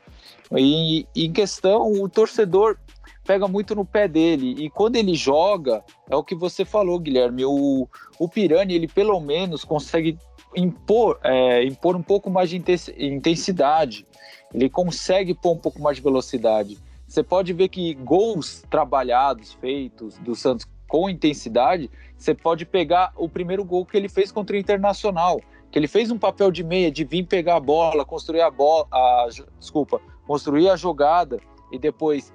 E 0.56 1.06
em 1.14 1.30
questão, 1.30 1.92
o 1.92 2.08
torcedor 2.08 2.78
pega 3.26 3.46
muito 3.46 3.74
no 3.74 3.84
pé 3.84 4.08
dele. 4.08 4.54
E 4.64 4.70
quando 4.70 4.96
ele 4.96 5.14
joga, 5.14 5.84
é 6.08 6.16
o 6.16 6.24
que 6.24 6.34
você 6.34 6.64
falou, 6.64 6.98
Guilherme. 6.98 7.44
O, 7.44 7.86
o 8.18 8.28
Pirani, 8.30 8.74
ele 8.74 8.88
pelo 8.88 9.20
menos 9.20 9.62
consegue 9.62 10.16
impor, 10.56 11.20
é, 11.22 11.62
impor 11.64 11.96
um 11.96 12.02
pouco 12.02 12.30
mais 12.30 12.48
de 12.48 12.56
intensidade. 12.98 14.06
Ele 14.54 14.70
consegue 14.70 15.34
pôr 15.34 15.52
um 15.52 15.58
pouco 15.58 15.82
mais 15.82 15.98
de 15.98 16.02
velocidade. 16.02 16.78
Você 17.06 17.22
pode 17.22 17.52
ver 17.52 17.68
que 17.68 17.92
gols 17.92 18.64
trabalhados, 18.70 19.52
feitos 19.52 20.16
do 20.16 20.34
Santos 20.34 20.66
com 20.88 21.08
intensidade, 21.08 21.90
você 22.16 22.34
pode 22.34 22.64
pegar 22.64 23.12
o 23.14 23.28
primeiro 23.28 23.64
gol 23.64 23.84
que 23.84 23.96
ele 23.96 24.08
fez 24.08 24.32
contra 24.32 24.56
o 24.56 24.58
Internacional, 24.58 25.40
que 25.70 25.78
ele 25.78 25.86
fez 25.86 26.10
um 26.10 26.18
papel 26.18 26.50
de 26.50 26.64
meia, 26.64 26.90
de 26.90 27.04
vir 27.04 27.24
pegar 27.24 27.56
a 27.56 27.60
bola, 27.60 28.04
construir 28.04 28.40
a 28.40 28.50
bola, 28.50 28.86
a, 28.90 29.28
desculpa, 29.58 30.00
construir 30.26 30.70
a 30.70 30.76
jogada 30.76 31.38
e 31.70 31.78
depois, 31.78 32.32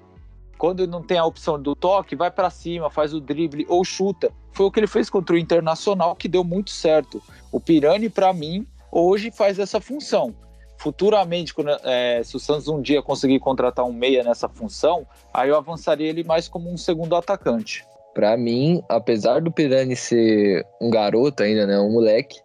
quando 0.58 0.88
não 0.88 1.02
tem 1.02 1.18
a 1.18 1.26
opção 1.26 1.62
do 1.62 1.76
toque, 1.76 2.16
vai 2.16 2.30
para 2.30 2.50
cima, 2.50 2.90
faz 2.90 3.14
o 3.14 3.20
drible 3.20 3.66
ou 3.68 3.84
chuta. 3.84 4.32
Foi 4.52 4.68
o 4.68 4.72
que 4.72 4.80
ele 4.80 4.88
fez 4.88 5.10
contra 5.10 5.36
o 5.36 5.40
Internacional, 5.40 6.16
que 6.16 6.28
deu 6.28 6.44
muito 6.44 6.70
certo. 6.70 7.22
O 7.52 7.60
Pirani, 7.60 8.08
para 8.08 8.32
mim, 8.32 8.68
hoje 8.92 9.32
faz 9.32 9.58
essa 9.58 9.82
função. 9.82 10.36
Futuramente, 10.78 11.54
quando, 11.54 11.70
é, 11.84 12.22
se 12.24 12.36
o 12.36 12.40
Santos 12.40 12.68
um 12.68 12.82
dia 12.82 13.02
conseguir 13.02 13.40
contratar 13.40 13.86
um 13.86 13.94
meia 13.94 14.24
nessa 14.24 14.48
função, 14.50 15.08
aí 15.34 15.50
eu 15.50 15.58
avançaria 15.58 16.08
ele 16.08 16.24
mais 16.24 16.48
como 16.48 16.72
um 16.72 16.78
segundo 16.78 17.16
atacante. 17.16 17.86
Para 18.14 18.38
mim, 18.38 18.84
apesar 18.90 19.42
do 19.42 19.52
Pirani 19.52 19.96
ser 19.96 20.66
um 20.82 20.90
garoto 20.90 21.44
ainda, 21.44 21.66
né, 21.66 21.80
um 21.80 21.92
moleque, 21.92 22.38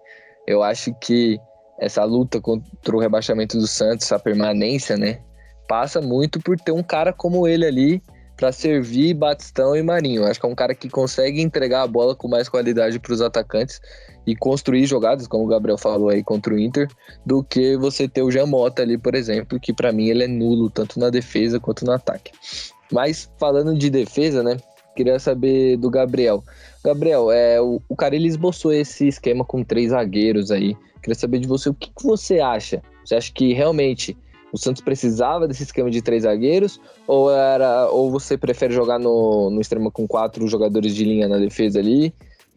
eu 0.47 0.63
acho 0.63 0.95
que 0.95 1.39
essa 1.79 2.03
luta 2.05 2.41
contra 2.41 2.97
o 2.97 2.99
rebaixamento 2.99 3.59
do 3.59 3.67
Santos, 3.67 4.11
a 4.11 4.19
permanência, 4.19 4.97
né, 4.97 5.21
passa 5.69 6.01
muito 6.01 6.41
por 6.41 6.57
ter 6.57 6.73
um 6.73 6.83
cara 6.83 7.13
como 7.13 7.47
ele 7.47 7.67
ali 7.67 8.03
para 8.39 8.53
servir 8.53 9.15
Batistão 9.15 9.75
e 9.75 9.83
Marinho. 9.83 10.25
Acho 10.25 10.39
que 10.39 10.47
é 10.47 10.49
um 10.49 10.55
cara 10.55 10.75
que 10.75 10.89
consegue 10.89 11.43
entregar 11.43 11.83
a 11.83 11.87
bola 11.87 12.15
com 12.15 12.29
mais 12.29 12.49
qualidade 12.49 12.99
para 13.01 13.13
os 13.13 13.21
atacantes 13.21 13.81
e 14.25 14.37
construir 14.37 14.87
jogadas, 14.87 15.27
como 15.27 15.45
o 15.45 15.49
Gabriel 15.49 15.77
falou 15.77 16.09
aí 16.09 16.23
contra 16.23 16.55
o 16.55 16.59
Inter, 16.59 16.87
do 17.27 17.43
que 17.43 17.77
você 17.77 18.09
ter 18.09 18.23
o 18.23 18.31
Jamota 18.31 18.83
ali, 18.83 18.97
por 18.97 19.17
exemplo, 19.17 19.59
que 19.59 19.73
para 19.73 19.93
mim 19.93 20.09
ele 20.09 20.25
é 20.25 20.29
nulo 20.29 20.71
tanto 20.71 21.01
na 21.01 21.11
defesa 21.11 21.59
quanto 21.59 21.85
no 21.85 21.93
ataque. 21.93 22.31
Mas 22.93 23.29
falando 23.39 23.77
de 23.77 23.91
defesa, 23.91 24.43
né? 24.43 24.57
Queria 24.99 25.21
saber 25.21 25.77
do 25.77 25.89
Gabriel. 25.89 26.43
Gabriel, 26.85 27.31
é, 27.31 27.61
o, 27.61 27.81
o 27.89 27.95
cara 27.95 28.17
ele 28.17 28.27
esboçou 28.27 28.73
esse 28.73 29.07
esquema 29.07 29.45
com 29.45 29.63
três 29.63 29.91
zagueiros 29.91 30.51
aí. 30.51 30.77
Queria 31.01 31.15
saber 31.15 31.39
de 31.39 31.47
você 31.47 31.69
o 31.69 31.75
que, 31.75 31.89
que 31.97 32.03
você 32.03 32.41
acha. 32.41 32.83
Você 33.05 33.15
acha 33.15 33.33
que 33.33 33.53
realmente 33.53 34.17
o 34.53 34.59
Santos 34.59 34.83
precisava 34.83 35.47
desse 35.47 35.63
esquema 35.63 35.89
de 35.89 36.03
três 36.03 36.25
zagueiros 36.25 36.81
ou 37.07 37.31
era 37.31 37.89
ou 37.91 38.11
você 38.11 38.37
prefere 38.37 38.75
jogar 38.75 38.99
no, 38.99 39.51
no 39.51 39.61
extremo 39.61 39.89
com 39.89 40.05
quatro 40.05 40.49
jogadores 40.49 40.93
de 40.97 41.05
linha 41.05 41.29
na 41.29 41.39
defesa 41.39 41.79
ali 41.79 42.13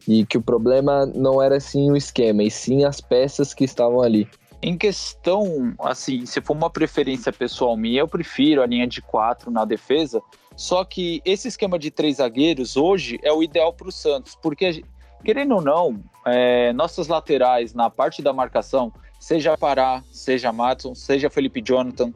e 0.08 0.26
que 0.26 0.40
o 0.40 0.42
problema 0.42 1.06
não 1.06 1.40
era 1.40 1.58
assim 1.58 1.92
o 1.92 1.96
esquema 1.96 2.42
e 2.42 2.50
sim 2.50 2.86
as 2.86 3.00
peças 3.00 3.54
que 3.54 3.66
estavam 3.66 4.02
ali 4.02 4.28
em 4.64 4.76
questão 4.76 5.76
assim 5.80 6.26
se 6.26 6.42
for 6.42 6.54
uma 6.54 6.72
preferência 6.72 7.32
pessoal 7.32 7.78
minha 7.78 8.00
eu 8.00 8.08
prefiro 8.08 8.64
a 8.64 8.66
linha 8.66 8.88
de 8.88 9.02
quatro 9.02 9.52
na 9.52 9.64
defesa 9.64 10.24
só 10.56 10.84
que 10.84 11.22
esse 11.26 11.48
esquema 11.48 11.80
de 11.80 11.90
três 11.90 12.18
zagueiros 12.18 12.78
hoje 12.78 13.20
é 13.24 13.32
o 13.32 13.42
ideal 13.42 13.74
para 13.74 13.88
o 13.88 13.92
Santos, 13.92 14.38
porque, 14.42 14.84
querendo 15.24 15.56
ou 15.56 15.62
não, 15.62 16.04
é, 16.26 16.74
nossas 16.74 17.08
laterais 17.08 17.74
na 17.74 17.90
parte 17.90 18.22
da 18.22 18.34
marcação, 18.34 18.92
seja 19.20 19.58
Pará, 19.58 20.04
seja 20.12 20.52
Matson, 20.52 20.94
seja 20.94 21.30
Felipe 21.30 21.62
Jonathan, 21.62 22.14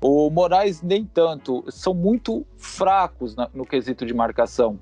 o 0.00 0.30
Moraes 0.30 0.80
nem 0.82 1.04
tanto, 1.04 1.64
são 1.68 1.92
muito 1.92 2.46
fracos 2.56 3.34
na, 3.34 3.50
no 3.52 3.66
quesito 3.66 4.06
de 4.06 4.14
marcação. 4.14 4.78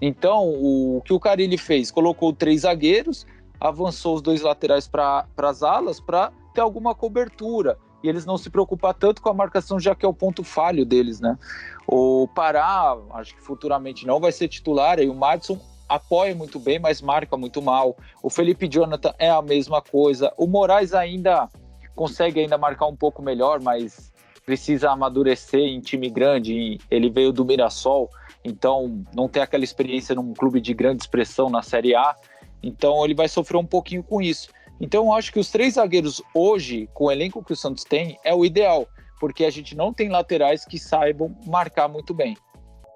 Então, 0.00 0.48
o, 0.48 0.98
o 0.98 1.02
que 1.02 1.12
o 1.12 1.20
Carilli 1.20 1.58
fez? 1.58 1.90
Colocou 1.90 2.32
três 2.32 2.62
zagueiros, 2.62 3.26
avançou 3.60 4.14
os 4.14 4.22
dois 4.22 4.42
laterais 4.42 4.88
para 4.88 5.26
as 5.36 5.62
alas 5.62 6.00
para 6.00 6.32
ter 6.54 6.60
alguma 6.60 6.94
cobertura 6.94 7.78
e 8.04 8.08
eles 8.08 8.26
não 8.26 8.36
se 8.36 8.50
preocupar 8.50 8.92
tanto 8.92 9.22
com 9.22 9.30
a 9.30 9.34
marcação, 9.34 9.80
já 9.80 9.94
que 9.94 10.04
é 10.04 10.08
o 10.08 10.12
ponto 10.12 10.44
falho 10.44 10.84
deles, 10.84 11.20
né? 11.20 11.38
O 11.86 12.28
Pará, 12.28 12.94
acho 13.14 13.34
que 13.34 13.40
futuramente 13.40 14.06
não 14.06 14.20
vai 14.20 14.30
ser 14.30 14.46
titular, 14.46 15.00
e 15.00 15.08
o 15.08 15.14
Madison 15.14 15.58
apoia 15.88 16.34
muito 16.34 16.60
bem, 16.60 16.78
mas 16.78 17.00
marca 17.00 17.34
muito 17.34 17.62
mal. 17.62 17.96
O 18.22 18.28
Felipe 18.28 18.68
Jonathan 18.68 19.14
é 19.18 19.30
a 19.30 19.40
mesma 19.40 19.80
coisa. 19.80 20.30
O 20.36 20.46
Moraes 20.46 20.92
ainda 20.92 21.48
consegue 21.94 22.40
ainda 22.40 22.58
marcar 22.58 22.88
um 22.88 22.96
pouco 22.96 23.22
melhor, 23.22 23.58
mas 23.58 24.12
precisa 24.44 24.90
amadurecer 24.90 25.60
em 25.60 25.80
time 25.80 26.10
grande. 26.10 26.78
Ele 26.90 27.08
veio 27.08 27.32
do 27.32 27.42
Mirassol, 27.42 28.10
então 28.44 29.02
não 29.14 29.28
tem 29.28 29.42
aquela 29.42 29.64
experiência 29.64 30.14
num 30.14 30.34
clube 30.34 30.60
de 30.60 30.74
grande 30.74 31.04
expressão 31.04 31.48
na 31.48 31.62
Série 31.62 31.94
A. 31.94 32.14
Então 32.62 33.02
ele 33.02 33.14
vai 33.14 33.28
sofrer 33.28 33.56
um 33.56 33.66
pouquinho 33.66 34.02
com 34.02 34.20
isso. 34.20 34.50
Então 34.80 35.06
eu 35.06 35.12
acho 35.12 35.32
que 35.32 35.38
os 35.38 35.50
três 35.50 35.74
zagueiros 35.74 36.22
hoje, 36.34 36.88
com 36.92 37.04
o 37.04 37.10
elenco 37.10 37.42
que 37.42 37.52
o 37.52 37.56
Santos 37.56 37.84
tem, 37.84 38.18
é 38.24 38.34
o 38.34 38.44
ideal, 38.44 38.86
porque 39.20 39.44
a 39.44 39.50
gente 39.50 39.76
não 39.76 39.92
tem 39.92 40.08
laterais 40.08 40.64
que 40.64 40.78
saibam 40.78 41.34
marcar 41.46 41.88
muito 41.88 42.12
bem. 42.12 42.36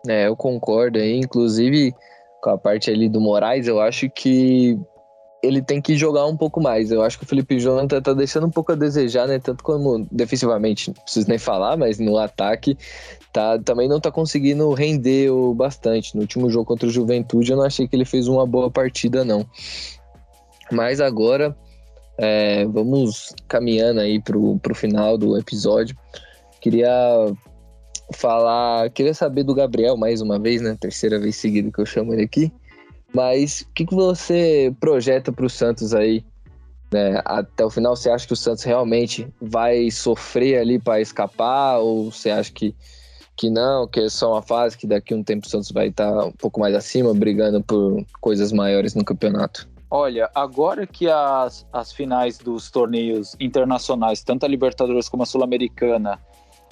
É, 0.06 0.26
eu 0.26 0.36
concordo 0.36 0.98
aí, 0.98 1.18
inclusive 1.18 1.94
com 2.42 2.50
a 2.50 2.58
parte 2.58 2.90
ali 2.90 3.08
do 3.08 3.20
Moraes, 3.20 3.66
eu 3.66 3.80
acho 3.80 4.08
que 4.10 4.78
ele 5.42 5.62
tem 5.62 5.80
que 5.80 5.96
jogar 5.96 6.26
um 6.26 6.36
pouco 6.36 6.60
mais. 6.60 6.90
Eu 6.90 7.02
acho 7.02 7.18
que 7.18 7.24
o 7.24 7.26
Felipe 7.26 7.58
Jonathan 7.58 8.02
tá 8.02 8.12
deixando 8.12 8.46
um 8.46 8.50
pouco 8.50 8.72
a 8.72 8.74
desejar, 8.74 9.26
né? 9.26 9.38
Tanto 9.38 9.62
como 9.62 10.06
defensivamente, 10.10 10.88
não 10.88 11.02
preciso 11.02 11.28
nem 11.28 11.38
falar, 11.38 11.76
mas 11.76 11.98
no 11.98 12.16
ataque 12.18 12.76
tá, 13.32 13.58
também 13.58 13.88
não 13.88 14.00
tá 14.00 14.10
conseguindo 14.10 14.72
render 14.72 15.30
o 15.30 15.54
bastante. 15.54 16.14
No 16.14 16.22
último 16.22 16.50
jogo 16.50 16.64
contra 16.64 16.88
o 16.88 16.90
Juventude, 16.90 17.52
eu 17.52 17.56
não 17.56 17.64
achei 17.64 17.86
que 17.86 17.94
ele 17.94 18.04
fez 18.04 18.26
uma 18.26 18.46
boa 18.46 18.70
partida, 18.70 19.24
não. 19.24 19.46
Mas 20.72 21.00
agora 21.00 21.56
é, 22.18 22.66
vamos 22.66 23.32
caminhando 23.46 24.00
aí 24.00 24.20
pro, 24.20 24.58
pro 24.58 24.74
final 24.74 25.16
do 25.16 25.38
episódio. 25.38 25.96
Queria 26.60 26.90
falar, 28.12 28.90
queria 28.90 29.14
saber 29.14 29.44
do 29.44 29.54
Gabriel 29.54 29.96
mais 29.96 30.20
uma 30.20 30.38
vez, 30.38 30.60
né? 30.60 30.76
Terceira 30.78 31.18
vez 31.18 31.36
seguida 31.36 31.70
que 31.70 31.80
eu 31.80 31.86
chamo 31.86 32.12
ele 32.12 32.24
aqui. 32.24 32.52
Mas 33.14 33.62
o 33.62 33.72
que, 33.72 33.86
que 33.86 33.94
você 33.94 34.74
projeta 34.80 35.32
para 35.32 35.46
o 35.46 35.50
Santos 35.50 35.94
aí? 35.94 36.24
Né? 36.92 37.20
Até 37.24 37.64
o 37.64 37.70
final, 37.70 37.94
você 37.94 38.10
acha 38.10 38.26
que 38.26 38.32
o 38.32 38.36
Santos 38.36 38.64
realmente 38.64 39.32
vai 39.40 39.90
sofrer 39.90 40.58
ali 40.58 40.78
para 40.78 41.00
escapar? 41.00 41.78
Ou 41.78 42.10
você 42.10 42.30
acha 42.30 42.52
que, 42.52 42.74
que 43.36 43.48
não, 43.48 43.86
que 43.86 44.00
é 44.00 44.08
só 44.08 44.32
uma 44.32 44.42
fase 44.42 44.76
que 44.76 44.86
daqui 44.86 45.14
um 45.14 45.22
tempo 45.22 45.46
o 45.46 45.48
Santos 45.48 45.70
vai 45.70 45.88
estar 45.88 46.10
tá 46.10 46.24
um 46.26 46.32
pouco 46.32 46.58
mais 46.58 46.74
acima, 46.74 47.14
brigando 47.14 47.62
por 47.62 48.04
coisas 48.20 48.52
maiores 48.52 48.94
no 48.94 49.04
campeonato? 49.04 49.68
Olha, 49.90 50.30
agora 50.34 50.86
que 50.86 51.08
as, 51.08 51.66
as 51.72 51.92
finais 51.92 52.36
dos 52.36 52.70
torneios 52.70 53.34
internacionais, 53.40 54.22
tanto 54.22 54.44
a 54.44 54.48
Libertadores 54.48 55.08
como 55.08 55.22
a 55.22 55.26
Sul-Americana, 55.26 56.20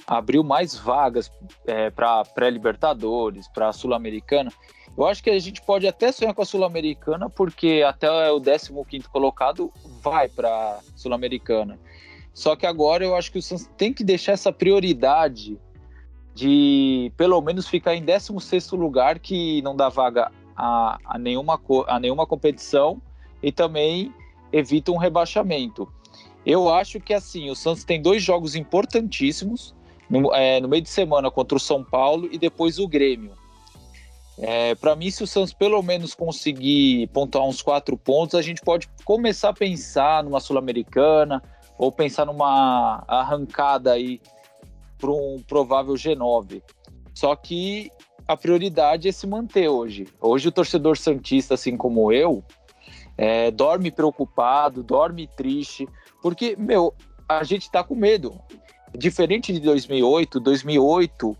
abriu 0.05 0.43
mais 0.43 0.75
vagas 0.75 1.31
é, 1.65 1.89
para 1.89 2.23
pré-Libertadores, 2.23 3.47
para 3.47 3.69
a 3.69 3.73
Sul-Americana, 3.73 4.51
eu 4.95 5.05
acho 5.05 5.23
que 5.23 5.31
a 5.31 5.39
gente 5.39 5.61
pode 5.63 5.87
até 5.87 6.11
sonhar 6.11 6.33
com 6.33 6.43
a 6.43 6.45
Sul-Americana, 6.45 7.29
porque 7.29 7.83
até 7.85 8.31
o 8.31 8.39
15 8.39 9.09
colocado 9.09 9.71
vai 10.01 10.29
para 10.29 10.49
a 10.49 10.79
Sul-Americana. 10.95 11.77
Só 12.33 12.55
que 12.55 12.67
agora 12.67 13.03
eu 13.03 13.15
acho 13.15 13.31
que 13.31 13.39
o 13.39 13.41
Santos 13.41 13.67
tem 13.75 13.91
que 13.91 14.03
deixar 14.03 14.33
essa 14.33 14.51
prioridade 14.51 15.59
de 16.35 17.11
pelo 17.17 17.41
menos 17.41 17.67
ficar 17.67 17.95
em 17.95 18.03
16 18.03 18.71
lugar, 18.73 19.17
que 19.17 19.59
não 19.63 19.75
dá 19.75 19.89
vaga 19.89 20.31
a, 20.55 20.99
a, 21.03 21.17
nenhuma, 21.17 21.59
a 21.87 21.99
nenhuma 21.99 22.27
competição 22.27 23.01
e 23.41 23.51
também 23.51 24.13
evita 24.51 24.91
um 24.91 24.97
rebaixamento. 24.97 25.91
Eu 26.45 26.73
acho 26.73 26.99
que 26.99 27.13
assim, 27.13 27.49
o 27.49 27.55
Santos 27.55 27.83
tem 27.83 28.01
dois 28.01 28.23
jogos 28.23 28.55
importantíssimos 28.55 29.75
no, 30.09 30.33
é, 30.33 30.61
no 30.61 30.67
meio 30.67 30.81
de 30.81 30.89
semana 30.89 31.29
contra 31.29 31.57
o 31.57 31.59
São 31.59 31.83
Paulo 31.83 32.29
e 32.31 32.37
depois 32.37 32.79
o 32.79 32.87
Grêmio. 32.87 33.33
É, 34.37 34.75
Para 34.75 34.95
mim, 34.95 35.09
se 35.09 35.23
o 35.23 35.27
Santos 35.27 35.51
pelo 35.51 35.81
menos 35.81 36.13
conseguir 36.13 37.07
pontuar 37.07 37.45
uns 37.45 37.61
quatro 37.61 37.97
pontos, 37.97 38.35
a 38.35 38.41
gente 38.41 38.61
pode 38.61 38.87
começar 39.03 39.49
a 39.49 39.53
pensar 39.53 40.23
numa 40.23 40.39
Sul-Americana 40.39 41.41
ou 41.77 41.91
pensar 41.91 42.25
numa 42.25 43.03
arrancada 43.07 43.91
aí 43.93 44.21
para 44.97 45.11
um 45.11 45.41
provável 45.47 45.95
G9. 45.95 46.61
Só 47.13 47.35
que 47.35 47.91
a 48.27 48.37
prioridade 48.37 49.07
é 49.07 49.11
se 49.11 49.25
manter 49.25 49.69
hoje. 49.69 50.07
Hoje 50.21 50.49
o 50.49 50.51
torcedor 50.51 50.97
santista, 50.97 51.55
assim 51.55 51.75
como 51.75 52.11
eu, 52.11 52.43
é, 53.17 53.49
dorme 53.51 53.91
preocupado, 53.91 54.83
dorme 54.83 55.27
triste, 55.35 55.87
porque, 56.21 56.55
meu, 56.57 56.93
a 57.27 57.43
gente 57.43 57.71
tá 57.71 57.83
com 57.83 57.95
medo. 57.95 58.39
Diferente 58.95 59.51
de 59.51 59.59
2008, 59.59 60.39
2008, 60.39 61.35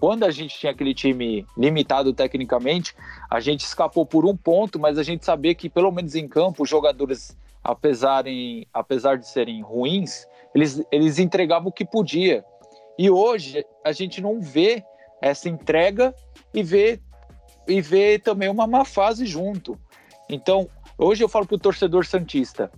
quando 0.00 0.24
a 0.24 0.30
gente 0.30 0.58
tinha 0.58 0.72
aquele 0.72 0.94
time 0.94 1.44
limitado 1.56 2.12
tecnicamente, 2.12 2.94
a 3.28 3.40
gente 3.40 3.60
escapou 3.60 4.06
por 4.06 4.24
um 4.24 4.36
ponto, 4.36 4.78
mas 4.78 4.96
a 4.96 5.02
gente 5.02 5.24
sabia 5.24 5.54
que, 5.54 5.68
pelo 5.68 5.90
menos 5.90 6.14
em 6.14 6.28
campo, 6.28 6.62
os 6.62 6.70
jogadores, 6.70 7.36
apesar, 7.62 8.26
em, 8.26 8.66
apesar 8.72 9.18
de 9.18 9.28
serem 9.28 9.60
ruins, 9.60 10.26
eles, 10.54 10.82
eles 10.90 11.18
entregavam 11.18 11.68
o 11.68 11.72
que 11.72 11.84
podia. 11.84 12.44
E 12.98 13.10
hoje 13.10 13.64
a 13.84 13.92
gente 13.92 14.20
não 14.20 14.40
vê 14.40 14.82
essa 15.20 15.48
entrega 15.48 16.14
e 16.54 16.62
vê, 16.62 17.00
e 17.66 17.80
vê 17.80 18.18
também 18.18 18.48
uma 18.48 18.66
má 18.66 18.84
fase 18.84 19.26
junto. 19.26 19.78
Então, 20.28 20.68
Hoje 21.00 21.22
eu 21.22 21.28
falo 21.28 21.46
para 21.46 21.54
o 21.54 21.60
torcedor 21.60 22.04
Santista: 22.04 22.72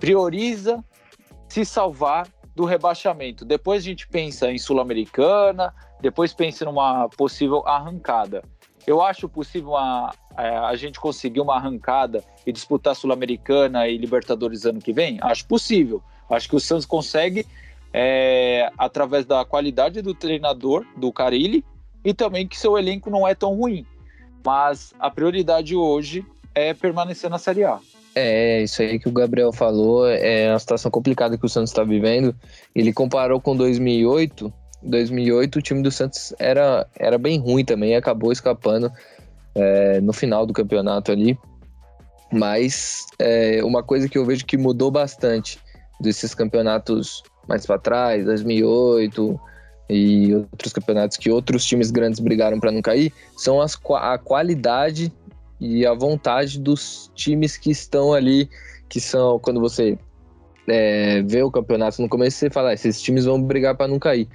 prioriza 0.00 0.82
se 1.46 1.66
salvar 1.66 2.26
do 2.56 2.64
rebaixamento. 2.64 3.44
Depois 3.44 3.82
a 3.82 3.84
gente 3.84 4.08
pensa 4.08 4.50
em 4.50 4.56
Sul-Americana, 4.56 5.74
depois 6.00 6.32
pensa 6.32 6.64
numa 6.64 7.08
possível 7.10 7.62
arrancada. 7.68 8.42
Eu 8.86 9.02
acho 9.02 9.28
possível 9.28 9.70
uma, 9.70 10.14
é, 10.36 10.56
a 10.56 10.74
gente 10.76 10.98
conseguir 10.98 11.40
uma 11.40 11.56
arrancada 11.56 12.24
e 12.46 12.50
disputar 12.50 12.96
Sul-Americana 12.96 13.86
e 13.86 13.98
Libertadores 13.98 14.64
ano 14.64 14.80
que 14.80 14.94
vem? 14.94 15.18
Acho 15.20 15.46
possível. 15.46 16.02
Acho 16.30 16.48
que 16.48 16.56
o 16.56 16.60
Santos 16.60 16.86
consegue, 16.86 17.46
é, 17.92 18.70
através 18.78 19.26
da 19.26 19.44
qualidade 19.44 20.00
do 20.00 20.14
treinador, 20.14 20.86
do 20.96 21.12
Carilli, 21.12 21.62
e 22.02 22.14
também 22.14 22.48
que 22.48 22.58
seu 22.58 22.78
elenco 22.78 23.10
não 23.10 23.28
é 23.28 23.34
tão 23.34 23.54
ruim. 23.54 23.84
Mas 24.44 24.94
a 24.98 25.10
prioridade 25.10 25.76
hoje 25.76 26.24
é 26.58 26.74
permanecer 26.74 27.30
na 27.30 27.38
Série 27.38 27.64
A. 27.64 27.78
É, 28.14 28.62
isso 28.62 28.82
aí 28.82 28.98
que 28.98 29.08
o 29.08 29.12
Gabriel 29.12 29.52
falou 29.52 30.08
é 30.08 30.50
uma 30.50 30.58
situação 30.58 30.90
complicada 30.90 31.38
que 31.38 31.46
o 31.46 31.48
Santos 31.48 31.70
está 31.70 31.84
vivendo. 31.84 32.34
Ele 32.74 32.92
comparou 32.92 33.40
com 33.40 33.56
2008. 33.56 34.52
2008 34.82 35.56
o 35.56 35.62
time 35.62 35.82
do 35.82 35.90
Santos 35.90 36.34
era, 36.38 36.86
era 36.96 37.18
bem 37.18 37.38
ruim 37.38 37.64
também, 37.64 37.96
acabou 37.96 38.32
escapando 38.32 38.92
é, 39.54 40.00
no 40.00 40.12
final 40.12 40.46
do 40.46 40.52
campeonato 40.52 41.12
ali. 41.12 41.38
Mas 42.32 43.06
é, 43.18 43.62
uma 43.64 43.82
coisa 43.82 44.08
que 44.08 44.18
eu 44.18 44.24
vejo 44.24 44.44
que 44.44 44.56
mudou 44.56 44.90
bastante 44.90 45.58
desses 46.00 46.34
campeonatos 46.34 47.22
mais 47.48 47.64
para 47.64 47.78
trás, 47.78 48.24
2008 48.24 49.40
e 49.90 50.34
outros 50.34 50.72
campeonatos 50.72 51.16
que 51.16 51.30
outros 51.30 51.64
times 51.64 51.90
grandes 51.90 52.20
brigaram 52.20 52.60
para 52.60 52.70
não 52.70 52.82
cair, 52.82 53.12
são 53.36 53.60
as, 53.60 53.78
a 53.94 54.18
qualidade 54.18 55.10
e 55.60 55.84
a 55.86 55.94
vontade 55.94 56.58
dos 56.58 57.10
times 57.14 57.56
que 57.56 57.70
estão 57.70 58.12
ali, 58.12 58.48
que 58.88 59.00
são 59.00 59.38
quando 59.38 59.60
você 59.60 59.98
é, 60.68 61.22
vê 61.22 61.42
o 61.42 61.50
campeonato 61.50 62.00
no 62.00 62.08
começo, 62.08 62.36
você 62.36 62.50
fala, 62.50 62.70
ah, 62.70 62.74
esses 62.74 63.00
times 63.00 63.24
vão 63.24 63.42
brigar 63.42 63.76
para 63.76 63.88
não 63.88 63.98
cair. 63.98 64.28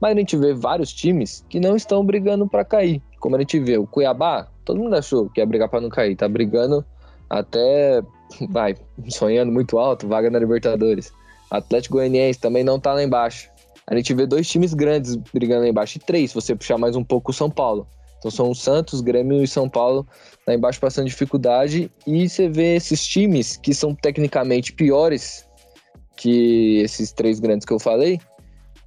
Mas 0.00 0.12
a 0.12 0.18
gente 0.18 0.36
vê 0.36 0.54
vários 0.54 0.92
times 0.92 1.44
que 1.48 1.58
não 1.58 1.74
estão 1.74 2.04
brigando 2.04 2.46
para 2.46 2.64
cair. 2.64 3.02
Como 3.18 3.34
a 3.34 3.38
gente 3.40 3.58
vê 3.58 3.76
o 3.76 3.86
Cuiabá, 3.86 4.48
todo 4.64 4.78
mundo 4.78 4.94
achou 4.94 5.28
que 5.28 5.40
ia 5.40 5.46
brigar 5.46 5.68
para 5.68 5.80
não 5.80 5.88
cair, 5.88 6.14
tá 6.14 6.28
brigando 6.28 6.84
até, 7.28 8.00
vai, 8.48 8.76
sonhando 9.08 9.50
muito 9.50 9.78
alto, 9.78 10.06
vaga 10.06 10.30
na 10.30 10.38
Libertadores. 10.38 11.12
Atlético 11.50 11.96
Goianiense 11.96 12.38
também 12.38 12.62
não 12.62 12.78
tá 12.78 12.92
lá 12.92 13.02
embaixo. 13.02 13.50
A 13.86 13.96
gente 13.96 14.12
vê 14.12 14.26
dois 14.26 14.46
times 14.46 14.74
grandes 14.74 15.16
brigando 15.16 15.62
lá 15.62 15.68
embaixo, 15.68 15.96
e 15.96 16.00
três, 16.00 16.30
se 16.30 16.34
você 16.34 16.54
puxar 16.54 16.76
mais 16.76 16.94
um 16.94 17.02
pouco 17.02 17.30
o 17.30 17.34
São 17.34 17.50
Paulo. 17.50 17.86
Então 18.18 18.30
são 18.30 18.50
o 18.50 18.54
Santos, 18.54 19.00
Grêmio 19.00 19.42
e 19.42 19.48
São 19.48 19.68
Paulo 19.68 20.06
lá 20.46 20.54
embaixo 20.54 20.80
passando 20.80 21.06
dificuldade. 21.06 21.90
E 22.06 22.28
você 22.28 22.48
vê 22.48 22.76
esses 22.76 23.06
times 23.06 23.56
que 23.56 23.72
são 23.72 23.94
tecnicamente 23.94 24.72
piores 24.72 25.46
que 26.16 26.80
esses 26.80 27.12
três 27.12 27.38
grandes 27.38 27.64
que 27.64 27.72
eu 27.72 27.78
falei, 27.78 28.20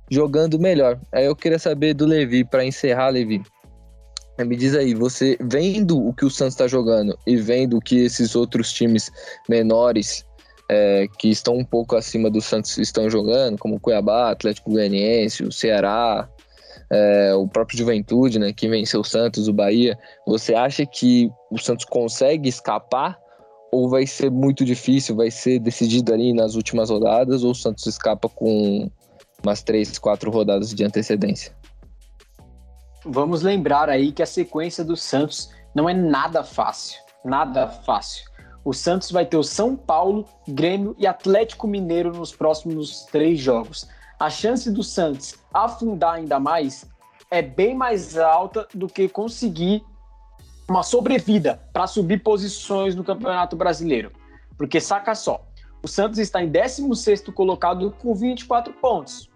jogando 0.10 0.60
melhor. 0.60 1.00
Aí 1.12 1.26
eu 1.26 1.36
queria 1.36 1.58
saber 1.58 1.94
do 1.94 2.06
Levi, 2.06 2.44
para 2.44 2.66
encerrar, 2.66 3.10
Levi. 3.10 3.42
Me 4.38 4.56
diz 4.56 4.76
aí, 4.76 4.94
você 4.96 5.38
vendo 5.40 6.04
o 6.04 6.14
que 6.14 6.26
o 6.26 6.30
Santos 6.30 6.56
está 6.56 6.68
jogando 6.68 7.18
e 7.28 7.38
vendo 7.38 7.78
o 7.78 7.82
que 7.82 8.06
esses 8.06 8.36
outros 8.36 8.74
times 8.74 9.12
menores 9.48 10.26
é, 10.68 11.06
que 11.20 11.30
estão 11.30 11.58
um 11.58 11.64
pouco 11.64 11.96
acima 11.96 12.30
do 12.30 12.42
Santos 12.42 12.78
estão 12.78 13.10
jogando, 13.10 13.58
como 13.58 13.76
o 13.76 13.80
Cuiabá, 13.80 14.32
Atlético 14.32 14.72
Goianiense, 14.72 15.44
o 15.44 15.52
Ceará, 15.52 16.28
é, 16.92 17.34
o 17.34 17.48
próprio 17.48 17.78
Juventude, 17.78 18.38
né, 18.38 18.52
que 18.52 18.68
venceu 18.68 19.00
o 19.00 19.04
Santos, 19.04 19.48
o 19.48 19.54
Bahia, 19.54 19.98
você 20.28 20.54
acha 20.54 20.86
que 20.86 21.32
o 21.50 21.58
Santos 21.58 21.86
consegue 21.86 22.50
escapar 22.50 23.18
ou 23.72 23.90
vai 23.90 24.06
ser 24.06 24.30
muito 24.30 24.66
difícil, 24.66 25.16
vai 25.16 25.32
ser 25.32 25.60
decidido 25.60 26.14
ali 26.14 26.34
nas 26.34 26.56
últimas 26.56 26.90
rodadas 26.90 27.44
ou 27.46 27.52
o 27.52 27.56
Santos 27.56 27.88
escapa 27.88 28.28
com 28.28 28.92
umas 29.42 29.64
três, 29.64 29.98
quatro 29.98 30.30
rodadas 30.30 30.74
de 30.74 30.84
antecedência? 30.84 31.56
Vamos 33.06 33.42
lembrar 33.42 33.90
aí 33.90 34.12
que 34.12 34.22
a 34.22 34.26
sequência 34.26 34.84
do 34.84 34.98
Santos 34.98 35.50
não 35.74 35.90
é 35.90 35.94
nada 35.94 36.44
fácil, 36.44 37.00
nada 37.24 37.68
fácil. 37.68 38.30
O 38.66 38.74
Santos 38.74 39.10
vai 39.10 39.26
ter 39.26 39.38
o 39.38 39.44
São 39.44 39.76
Paulo, 39.78 40.26
Grêmio 40.48 40.94
e 41.00 41.08
Atlético 41.08 41.66
Mineiro 41.68 42.12
nos 42.12 42.36
próximos 42.36 43.06
três 43.06 43.40
jogos 43.40 43.88
a 44.22 44.30
chance 44.30 44.70
do 44.70 44.84
Santos 44.84 45.34
afundar 45.52 46.14
ainda 46.14 46.40
mais 46.40 46.86
é 47.32 47.42
bem 47.42 47.74
mais 47.74 48.20
alta 48.20 48.68
do 48.72 48.88
que 48.88 49.10
conseguir 49.10 49.84
uma 50.70 50.84
sobrevida 50.84 51.60
para 51.74 51.88
subir 51.88 52.22
posições 52.22 52.94
no 52.94 53.04
Campeonato 53.04 53.56
Brasileiro. 53.56 54.12
Porque 54.56 54.80
saca 54.80 55.16
só, 55.16 55.44
o 55.82 55.88
Santos 55.88 56.20
está 56.20 56.44
em 56.44 56.52
16º 56.52 57.34
colocado 57.34 57.96
com 57.98 58.14
24 58.14 58.72
pontos. 58.74 59.28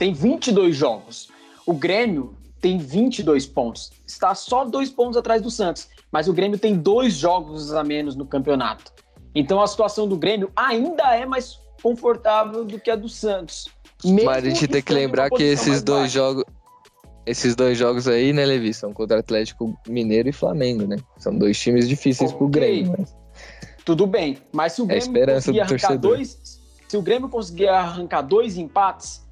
Tem 0.00 0.12
22 0.12 0.74
jogos. 0.74 1.28
O 1.64 1.72
Grêmio 1.72 2.36
tem 2.60 2.78
22 2.78 3.46
pontos. 3.46 3.92
Está 4.04 4.34
só 4.34 4.64
dois 4.64 4.90
pontos 4.90 5.16
atrás 5.16 5.40
do 5.40 5.50
Santos. 5.50 5.88
Mas 6.10 6.26
o 6.26 6.32
Grêmio 6.32 6.58
tem 6.58 6.76
dois 6.76 7.14
jogos 7.14 7.72
a 7.72 7.84
menos 7.84 8.16
no 8.16 8.26
campeonato. 8.26 8.92
Então 9.32 9.62
a 9.62 9.66
situação 9.68 10.08
do 10.08 10.16
Grêmio 10.16 10.50
ainda 10.56 11.14
é 11.14 11.24
mais 11.24 11.60
confortável 11.80 12.64
do 12.64 12.80
que 12.80 12.90
a 12.90 12.96
do 12.96 13.08
Santos. 13.08 13.68
Mas 14.04 14.44
a 14.44 14.48
gente 14.48 14.68
tem 14.68 14.82
que 14.82 14.92
lembrar 14.92 15.30
que 15.30 15.42
esses 15.42 15.82
dois 15.82 16.12
jogos. 16.12 16.44
Esses 17.24 17.56
dois 17.56 17.76
jogos 17.76 18.06
aí, 18.06 18.32
né, 18.32 18.46
Levi, 18.46 18.72
são 18.72 18.92
contra 18.92 19.18
Atlético 19.18 19.76
Mineiro 19.88 20.28
e 20.28 20.32
Flamengo, 20.32 20.86
né? 20.86 20.96
São 21.18 21.36
dois 21.36 21.58
times 21.58 21.88
difíceis 21.88 22.30
okay. 22.30 22.38
pro 22.38 22.48
Grêmio. 22.48 22.94
Mas... 22.96 23.16
Tudo 23.84 24.06
bem, 24.06 24.38
mas 24.52 24.74
se 24.74 24.82
o 24.82 24.86
Grêmio 24.86 25.22
é 25.22 25.34
conseguir 25.34 25.60
arrancar 25.60 25.88
torcedor. 25.88 26.16
dois. 26.16 26.60
Se 26.86 26.96
o 26.96 27.02
Grêmio 27.02 27.28
conseguir 27.28 27.68
arrancar 27.68 28.22
dois 28.22 28.56
empates, 28.56 29.26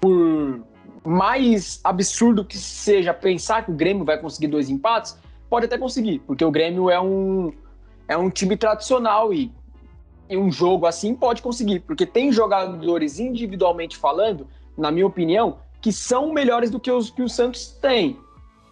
por 0.00 0.60
mais 1.04 1.80
absurdo 1.84 2.44
que 2.44 2.58
seja 2.58 3.14
pensar 3.14 3.64
que 3.64 3.70
o 3.70 3.74
Grêmio 3.74 4.04
vai 4.04 4.18
conseguir 4.18 4.48
dois 4.48 4.68
empates, 4.68 5.16
pode 5.48 5.66
até 5.66 5.78
conseguir, 5.78 6.18
porque 6.26 6.44
o 6.44 6.50
Grêmio 6.50 6.90
é 6.90 7.00
um, 7.00 7.52
é 8.08 8.16
um 8.16 8.28
time 8.28 8.56
tradicional 8.56 9.32
e 9.32 9.52
em 10.28 10.36
um 10.36 10.50
jogo 10.50 10.86
assim 10.86 11.14
pode 11.14 11.42
conseguir, 11.42 11.80
porque 11.80 12.06
tem 12.06 12.32
jogadores 12.32 13.18
individualmente 13.18 13.96
falando, 13.96 14.46
na 14.76 14.90
minha 14.90 15.06
opinião, 15.06 15.58
que 15.80 15.92
são 15.92 16.32
melhores 16.32 16.70
do 16.70 16.80
que 16.80 16.90
os 16.90 17.10
que 17.10 17.22
o 17.22 17.28
Santos 17.28 17.68
tem. 17.80 18.18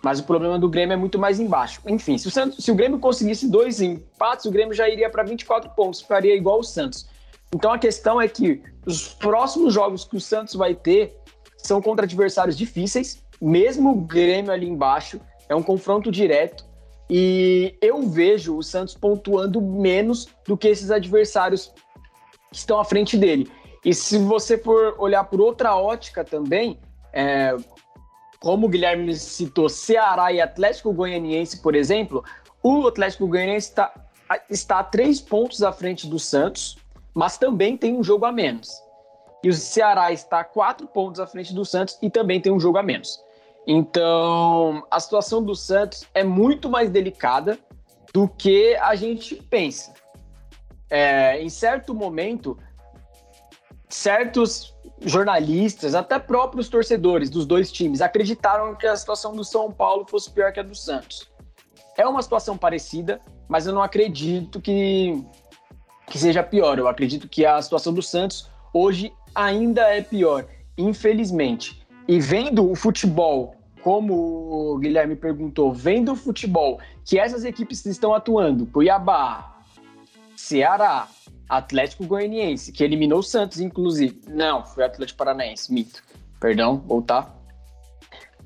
Mas 0.03 0.21
o 0.21 0.25
problema 0.25 0.59
do 0.59 0.69
Grêmio 0.69 0.93
é 0.93 0.97
muito 0.97 1.19
mais 1.19 1.41
embaixo. 1.41 1.81
Enfim, 1.87 2.19
se 2.19 2.29
o, 2.29 2.31
Santos, 2.31 2.63
se 2.63 2.71
o 2.71 2.75
Grêmio 2.75 2.99
conseguisse 2.99 3.49
dois 3.49 3.81
empates, 3.81 4.45
o 4.45 4.51
Grêmio 4.51 4.75
já 4.75 4.89
iria 4.89 5.09
para 5.09 5.23
24 5.23 5.71
pontos, 5.71 6.03
faria 6.03 6.37
igual 6.37 6.59
o 6.59 6.65
Santos. 6.65 7.09
Então 7.55 7.73
a 7.73 7.79
questão 7.79 8.21
é 8.21 8.29
que 8.29 8.61
os 8.85 9.15
próximos 9.15 9.73
jogos 9.73 10.05
que 10.05 10.17
o 10.17 10.21
Santos 10.21 10.55
vai 10.55 10.75
ter 10.75 11.17
são 11.57 11.81
contra 11.81 12.05
adversários 12.05 12.57
difíceis, 12.59 13.23
mesmo 13.41 13.93
o 13.93 14.01
Grêmio 14.03 14.53
ali 14.53 14.69
embaixo, 14.69 15.21
é 15.49 15.55
um 15.55 15.63
confronto 15.63 16.11
direto. 16.11 16.67
E 17.09 17.77
eu 17.81 18.03
vejo 18.03 18.57
o 18.57 18.63
Santos 18.63 18.95
pontuando 18.95 19.61
menos 19.61 20.29
do 20.47 20.57
que 20.57 20.69
esses 20.69 20.91
adversários 20.91 21.73
que 22.51 22.57
estão 22.57 22.79
à 22.79 22.85
frente 22.85 23.17
dele. 23.17 23.51
E 23.85 23.93
se 23.93 24.19
você 24.19 24.57
for 24.57 24.95
olhar 24.99 25.25
por 25.25 25.41
outra 25.41 25.77
ótica 25.77 26.25
também, 26.25 26.79
é, 27.13 27.55
como 28.41 28.67
o 28.67 28.69
Guilherme 28.69 29.15
citou, 29.15 29.69
Ceará 29.69 30.33
e 30.33 30.41
Atlético 30.41 30.93
Goianiense, 30.93 31.61
por 31.61 31.75
exemplo, 31.75 32.25
o 32.63 32.87
Atlético 32.87 33.27
Goianiense 33.27 33.69
está, 33.69 33.93
está 34.49 34.79
a 34.79 34.85
três 34.85 35.21
pontos 35.21 35.63
à 35.63 35.71
frente 35.71 36.07
do 36.07 36.19
Santos, 36.19 36.79
mas 37.13 37.37
também 37.37 37.77
tem 37.77 37.95
um 37.95 38.03
jogo 38.03 38.25
a 38.25 38.33
menos. 38.33 38.71
E 39.43 39.51
o 39.51 39.53
Ceará 39.53 40.11
está 40.11 40.41
a 40.41 40.45
quatro 40.45 40.87
pontos 40.87 41.21
à 41.21 41.27
frente 41.27 41.53
do 41.53 41.65
Santos 41.65 41.99
e 42.01 42.09
também 42.09 42.41
tem 42.41 42.51
um 42.51 42.59
jogo 42.59 42.79
a 42.79 42.83
menos. 42.83 43.23
Então, 43.67 44.85
a 44.91 45.01
situação 45.01 45.43
do 45.43 45.55
Santos 45.55 46.07
é 46.15 46.23
muito 46.23 46.69
mais 46.69 46.91
delicada 46.91 47.59
do 48.13 48.29
que 48.29 48.77
a 48.77 48.95
gente 48.95 49.37
pensa. 49.37 49.95
É, 50.91 51.43
em 51.43 51.49
certo 51.49 51.95
momento, 51.95 52.59
certos 53.89 54.75
jornalistas, 55.01 55.95
até 55.95 56.19
próprios 56.19 56.69
torcedores 56.69 57.31
dos 57.31 57.47
dois 57.47 57.73
times, 57.73 58.01
acreditaram 58.01 58.75
que 58.75 58.87
a 58.87 58.97
situação 58.97 59.35
do 59.35 59.45
São 59.45 59.71
Paulo 59.71 60.07
fosse 60.09 60.31
pior 60.31 60.53
que 60.53 60.61
a 60.61 60.63
do 60.63 60.75
Santos. 60.75 61.31
É 61.97 62.07
uma 62.07 62.23
situação 62.23 62.57
parecida, 62.57 63.21
mas 63.49 63.67
eu 63.67 63.73
não 63.73 63.83
acredito 63.83 64.61
que, 64.61 65.25
que 66.07 66.19
seja 66.19 66.43
pior. 66.43 66.79
Eu 66.79 66.89
acredito 66.89 67.29
que 67.29 67.47
a 67.47 67.61
situação 67.61 67.93
do 67.93 68.03
Santos 68.03 68.51
hoje 68.73 69.13
ainda 69.35 69.83
é 69.83 70.03
pior, 70.03 70.47
infelizmente. 70.77 71.85
E 72.07 72.21
vendo 72.21 72.71
o 72.71 72.75
futebol, 72.75 73.54
como 73.85 74.15
o 74.73 74.79
Guilherme 74.79 75.15
perguntou, 75.15 75.71
vendo 75.71 76.13
o 76.13 76.17
futebol 76.17 76.81
que 77.05 77.19
essas 77.19 77.45
equipes 77.45 77.85
estão 77.85 78.15
atuando, 78.15 78.65
Cuiabá, 78.67 79.59
Ceará, 80.35 81.07
Atlético 81.47 82.07
Goianiense, 82.07 82.73
que 82.73 82.83
eliminou 82.83 83.19
o 83.19 83.23
Santos, 83.23 83.61
inclusive. 83.61 84.23
Não, 84.27 84.65
foi 84.65 84.85
Atlético 84.85 85.19
Paranaense, 85.19 85.71
mito. 85.71 86.03
Perdão, 86.41 86.79
voltar. 86.79 87.39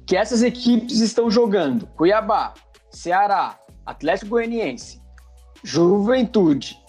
Que 0.05 0.17
essas 0.17 0.43
equipes 0.43 0.99
estão 0.99 1.31
jogando 1.31 1.87
Cuiabá, 1.87 2.55
Ceará, 2.91 3.61
Atlético 3.87 4.31
Goianiense, 4.31 5.01
Juventude. 5.63 6.83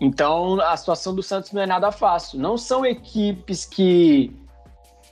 Então 0.00 0.60
a 0.60 0.76
situação 0.76 1.14
do 1.14 1.22
Santos 1.22 1.52
não 1.52 1.62
é 1.62 1.66
nada 1.66 1.92
fácil. 1.92 2.40
Não 2.40 2.58
são 2.58 2.84
equipes 2.84 3.64
que 3.64 4.36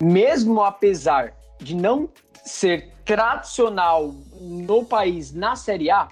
mesmo 0.02 0.60
apesar 0.60 1.34
de 1.60 1.76
não 1.76 2.10
ser 2.44 2.92
tradicional 3.04 4.14
no 4.40 4.84
país 4.84 5.32
na 5.32 5.56
Série 5.56 5.90
A, 5.90 6.08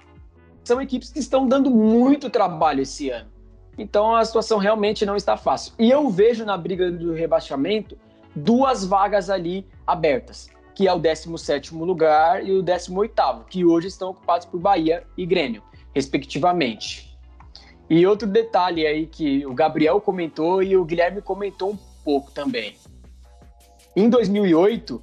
são 0.64 0.80
equipes 0.80 1.10
que 1.10 1.18
estão 1.18 1.46
dando 1.46 1.70
muito 1.70 2.30
trabalho 2.30 2.82
esse 2.82 3.10
ano. 3.10 3.30
Então 3.78 4.14
a 4.14 4.24
situação 4.24 4.58
realmente 4.58 5.06
não 5.06 5.16
está 5.16 5.36
fácil. 5.36 5.72
E 5.78 5.90
eu 5.90 6.08
vejo 6.10 6.44
na 6.44 6.56
briga 6.56 6.90
do 6.90 7.12
rebaixamento 7.12 7.96
duas 8.34 8.84
vagas 8.84 9.30
ali 9.30 9.66
abertas, 9.86 10.48
que 10.74 10.86
é 10.86 10.92
o 10.92 11.00
17º 11.00 11.78
lugar 11.84 12.46
e 12.46 12.52
o 12.52 12.62
18º, 12.62 13.44
que 13.46 13.64
hoje 13.64 13.88
estão 13.88 14.10
ocupados 14.10 14.46
por 14.46 14.60
Bahia 14.60 15.04
e 15.16 15.24
Grêmio, 15.26 15.62
respectivamente. 15.94 17.18
E 17.88 18.06
outro 18.06 18.28
detalhe 18.28 18.86
aí 18.86 19.06
que 19.06 19.44
o 19.46 19.52
Gabriel 19.52 20.00
comentou 20.00 20.62
e 20.62 20.76
o 20.76 20.84
Guilherme 20.84 21.20
comentou 21.20 21.72
um 21.72 21.78
pouco 22.04 22.30
também. 22.30 22.76
Em 23.96 24.08
2008, 24.08 25.02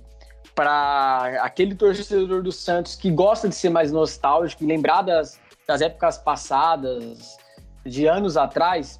para 0.58 1.44
aquele 1.44 1.76
torcedor 1.76 2.42
do 2.42 2.52
Santos 2.52 2.96
que 2.96 3.12
gosta 3.12 3.48
de 3.48 3.54
ser 3.54 3.70
mais 3.70 3.92
nostálgico 3.92 4.64
e 4.64 4.66
lembrar 4.66 5.04
das, 5.04 5.40
das 5.68 5.82
épocas 5.82 6.18
passadas, 6.18 7.38
de 7.86 8.08
anos 8.08 8.36
atrás, 8.36 9.00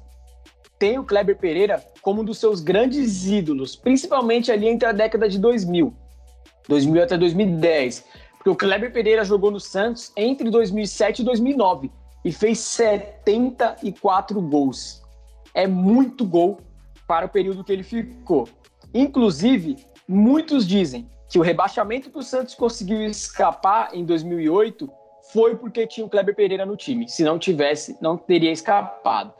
tem 0.78 1.00
o 1.00 1.04
Kleber 1.04 1.36
Pereira 1.36 1.84
como 2.00 2.22
um 2.22 2.24
dos 2.24 2.38
seus 2.38 2.60
grandes 2.60 3.26
ídolos, 3.26 3.74
principalmente 3.74 4.52
ali 4.52 4.68
entre 4.68 4.88
a 4.88 4.92
década 4.92 5.28
de 5.28 5.36
2000, 5.36 5.92
2000 6.68 7.02
até 7.02 7.18
2010, 7.18 8.04
porque 8.36 8.50
o 8.50 8.54
Kleber 8.54 8.92
Pereira 8.92 9.24
jogou 9.24 9.50
no 9.50 9.58
Santos 9.58 10.12
entre 10.16 10.48
2007 10.50 11.22
e 11.22 11.24
2009 11.24 11.90
e 12.24 12.30
fez 12.30 12.60
74 12.60 14.40
gols. 14.40 15.02
É 15.52 15.66
muito 15.66 16.24
gol 16.24 16.60
para 17.04 17.26
o 17.26 17.28
período 17.28 17.64
que 17.64 17.72
ele 17.72 17.82
ficou. 17.82 18.48
Inclusive, 18.94 19.76
muitos 20.06 20.64
dizem 20.64 21.08
que 21.28 21.38
o 21.38 21.42
rebaixamento 21.42 22.10
que 22.10 22.18
o 22.18 22.22
Santos 22.22 22.54
conseguiu 22.54 23.02
escapar 23.02 23.94
em 23.94 24.04
2008 24.04 24.90
foi 25.32 25.56
porque 25.56 25.86
tinha 25.86 26.06
o 26.06 26.08
Kleber 26.08 26.34
Pereira 26.34 26.64
no 26.64 26.76
time. 26.76 27.08
Se 27.08 27.22
não 27.22 27.38
tivesse, 27.38 27.96
não 28.00 28.16
teria 28.16 28.50
escapado. 28.50 29.32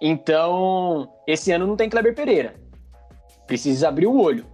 Então, 0.00 1.10
esse 1.26 1.50
ano 1.50 1.66
não 1.66 1.76
tem 1.76 1.88
Kleber 1.88 2.14
Pereira. 2.14 2.54
Precisa 3.46 3.88
abrir 3.88 4.06
o 4.06 4.20
olho. 4.20 4.44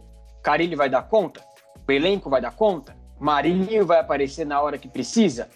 Carilli 0.43 0.77
vai 0.77 0.89
dar 0.89 1.03
conta? 1.03 1.45
O 1.89 1.93
elenco 1.93 2.31
vai 2.31 2.41
dar 2.41 2.55
conta? 2.55 2.97
Marinho 3.19 3.85
vai 3.85 3.99
aparecer 3.99 4.47
na 4.47 4.61
hora 4.61 4.79
que 4.79 4.89
precisa? 4.89 5.49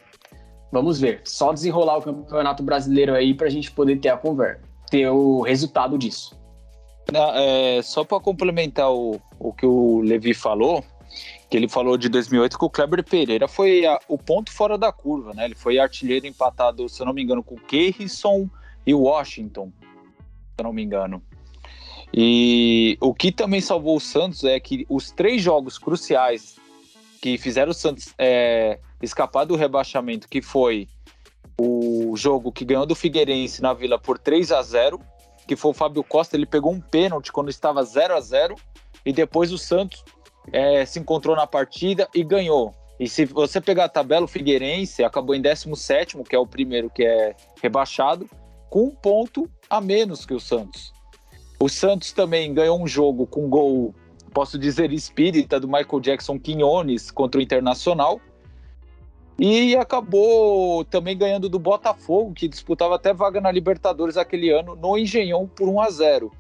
Vamos 0.73 1.01
ver. 1.01 1.23
Só 1.25 1.53
desenrolar 1.53 1.99
o 1.99 2.03
Campeonato 2.03 2.63
Brasileiro 2.63 3.15
aí 3.15 3.33
para 3.33 3.47
a 3.47 3.51
gente 3.51 3.71
poder 3.71 4.01
ter 4.01 4.09
a 4.09 4.17
conversa, 4.17 4.61
ter 4.91 5.09
o 5.09 5.43
resultado 5.43 5.97
disso. 5.97 6.37
É, 7.13 7.81
só 7.83 8.03
para 8.05 8.19
complementar 8.19 8.93
o, 8.93 9.21
o 9.39 9.53
que 9.53 9.65
o 9.65 10.01
Levi 10.01 10.35
falou, 10.35 10.83
que 11.55 11.59
ele 11.59 11.69
falou 11.69 11.97
de 11.97 12.09
2008 12.09 12.59
que 12.59 12.65
o 12.65 12.69
Kleber 12.69 13.05
Pereira 13.05 13.47
foi 13.47 13.87
a, 13.87 14.01
o 14.09 14.19
ponto 14.19 14.51
fora 14.51 14.77
da 14.77 14.91
curva, 14.91 15.33
né? 15.33 15.45
Ele 15.45 15.55
foi 15.55 15.79
artilheiro 15.79 16.27
empatado, 16.27 16.89
se 16.89 17.01
eu 17.01 17.07
não 17.07 17.13
me 17.13 17.23
engano, 17.23 17.45
com 17.45 17.55
o 17.55 17.61
Keirson 17.61 18.51
e 18.85 18.93
Washington, 18.93 19.71
se 19.81 19.87
eu 20.59 20.65
não 20.65 20.73
me 20.73 20.83
engano. 20.83 21.23
E 22.13 22.99
o 23.01 23.15
que 23.15 23.31
também 23.31 23.61
salvou 23.61 23.97
o 23.97 24.01
Santos 24.01 24.43
é 24.43 24.59
que 24.59 24.85
os 24.89 25.13
três 25.13 25.41
jogos 25.41 25.79
cruciais 25.79 26.57
que 27.23 27.39
fizeram 27.39 27.71
o 27.71 27.75
Santos 27.75 28.13
é, 28.19 28.81
escapar 29.01 29.45
do 29.45 29.55
rebaixamento, 29.55 30.29
que 30.29 30.43
foi 30.43 30.89
o 31.57 32.17
jogo 32.17 32.51
que 32.51 32.65
ganhou 32.65 32.85
do 32.85 32.97
Figueirense 32.97 33.63
na 33.63 33.73
Vila 33.73 33.97
por 33.97 34.19
3 34.19 34.51
a 34.51 34.61
0 34.61 34.99
que 35.47 35.55
foi 35.55 35.71
o 35.71 35.75
Fábio 35.75 36.03
Costa, 36.03 36.37
ele 36.37 36.47
pegou 36.47 36.73
um 36.73 36.81
pênalti 36.81 37.31
quando 37.31 37.49
estava 37.49 37.81
0 37.85 38.17
a 38.17 38.21
0 38.21 38.57
e 39.07 39.13
depois 39.13 39.53
o 39.53 39.59
Santos 39.59 40.03
é, 40.53 40.85
se 40.85 40.99
encontrou 40.99 41.37
na 41.37 41.47
partida 41.47 42.09
e 42.15 42.23
ganhou. 42.23 42.75
E 42.99 43.09
se 43.09 43.25
você 43.25 43.61
pegar 43.61 43.87
a 43.87 43.89
tabela, 43.89 44.25
o 44.25 44.29
Figueirense 44.29 45.03
acabou 45.03 45.35
em 45.35 45.43
17, 45.43 46.17
que 46.29 46.37
é 46.37 46.39
o 46.39 46.47
primeiro 46.47 46.89
que 46.89 47.05
é 47.05 47.35
rebaixado, 47.61 48.29
com 48.71 48.85
um 48.85 48.91
ponto 48.91 49.51
a 49.69 49.81
menos 49.81 50.25
que 50.25 50.35
o 50.35 50.41
Santos. 50.41 50.93
O 51.59 51.69
Santos 51.69 52.13
também 52.13 52.53
ganhou 52.53 52.81
um 52.81 52.87
jogo 52.87 53.27
com 53.27 53.49
gol, 53.49 53.95
posso 54.33 54.59
dizer, 54.59 54.93
espírita 54.93 55.59
do 55.59 55.67
Michael 55.67 56.01
Jackson 56.01 56.39
Quinones 56.39 57.11
contra 57.11 57.41
o 57.41 57.43
Internacional. 57.43 58.21
E 59.37 59.75
acabou 59.77 60.85
também 60.85 61.19
ganhando 61.19 61.49
do 61.49 61.59
Botafogo, 61.59 62.33
que 62.33 62.47
disputava 62.47 62.95
até 62.95 63.13
vaga 63.13 63.41
na 63.41 63.51
Libertadores 63.51 64.17
aquele 64.17 64.51
ano, 64.51 64.77
no 64.77 64.97
Engenhão 64.97 65.49
por 65.49 65.69
1 65.69 65.81
a 65.81 65.91
0. 65.91 66.33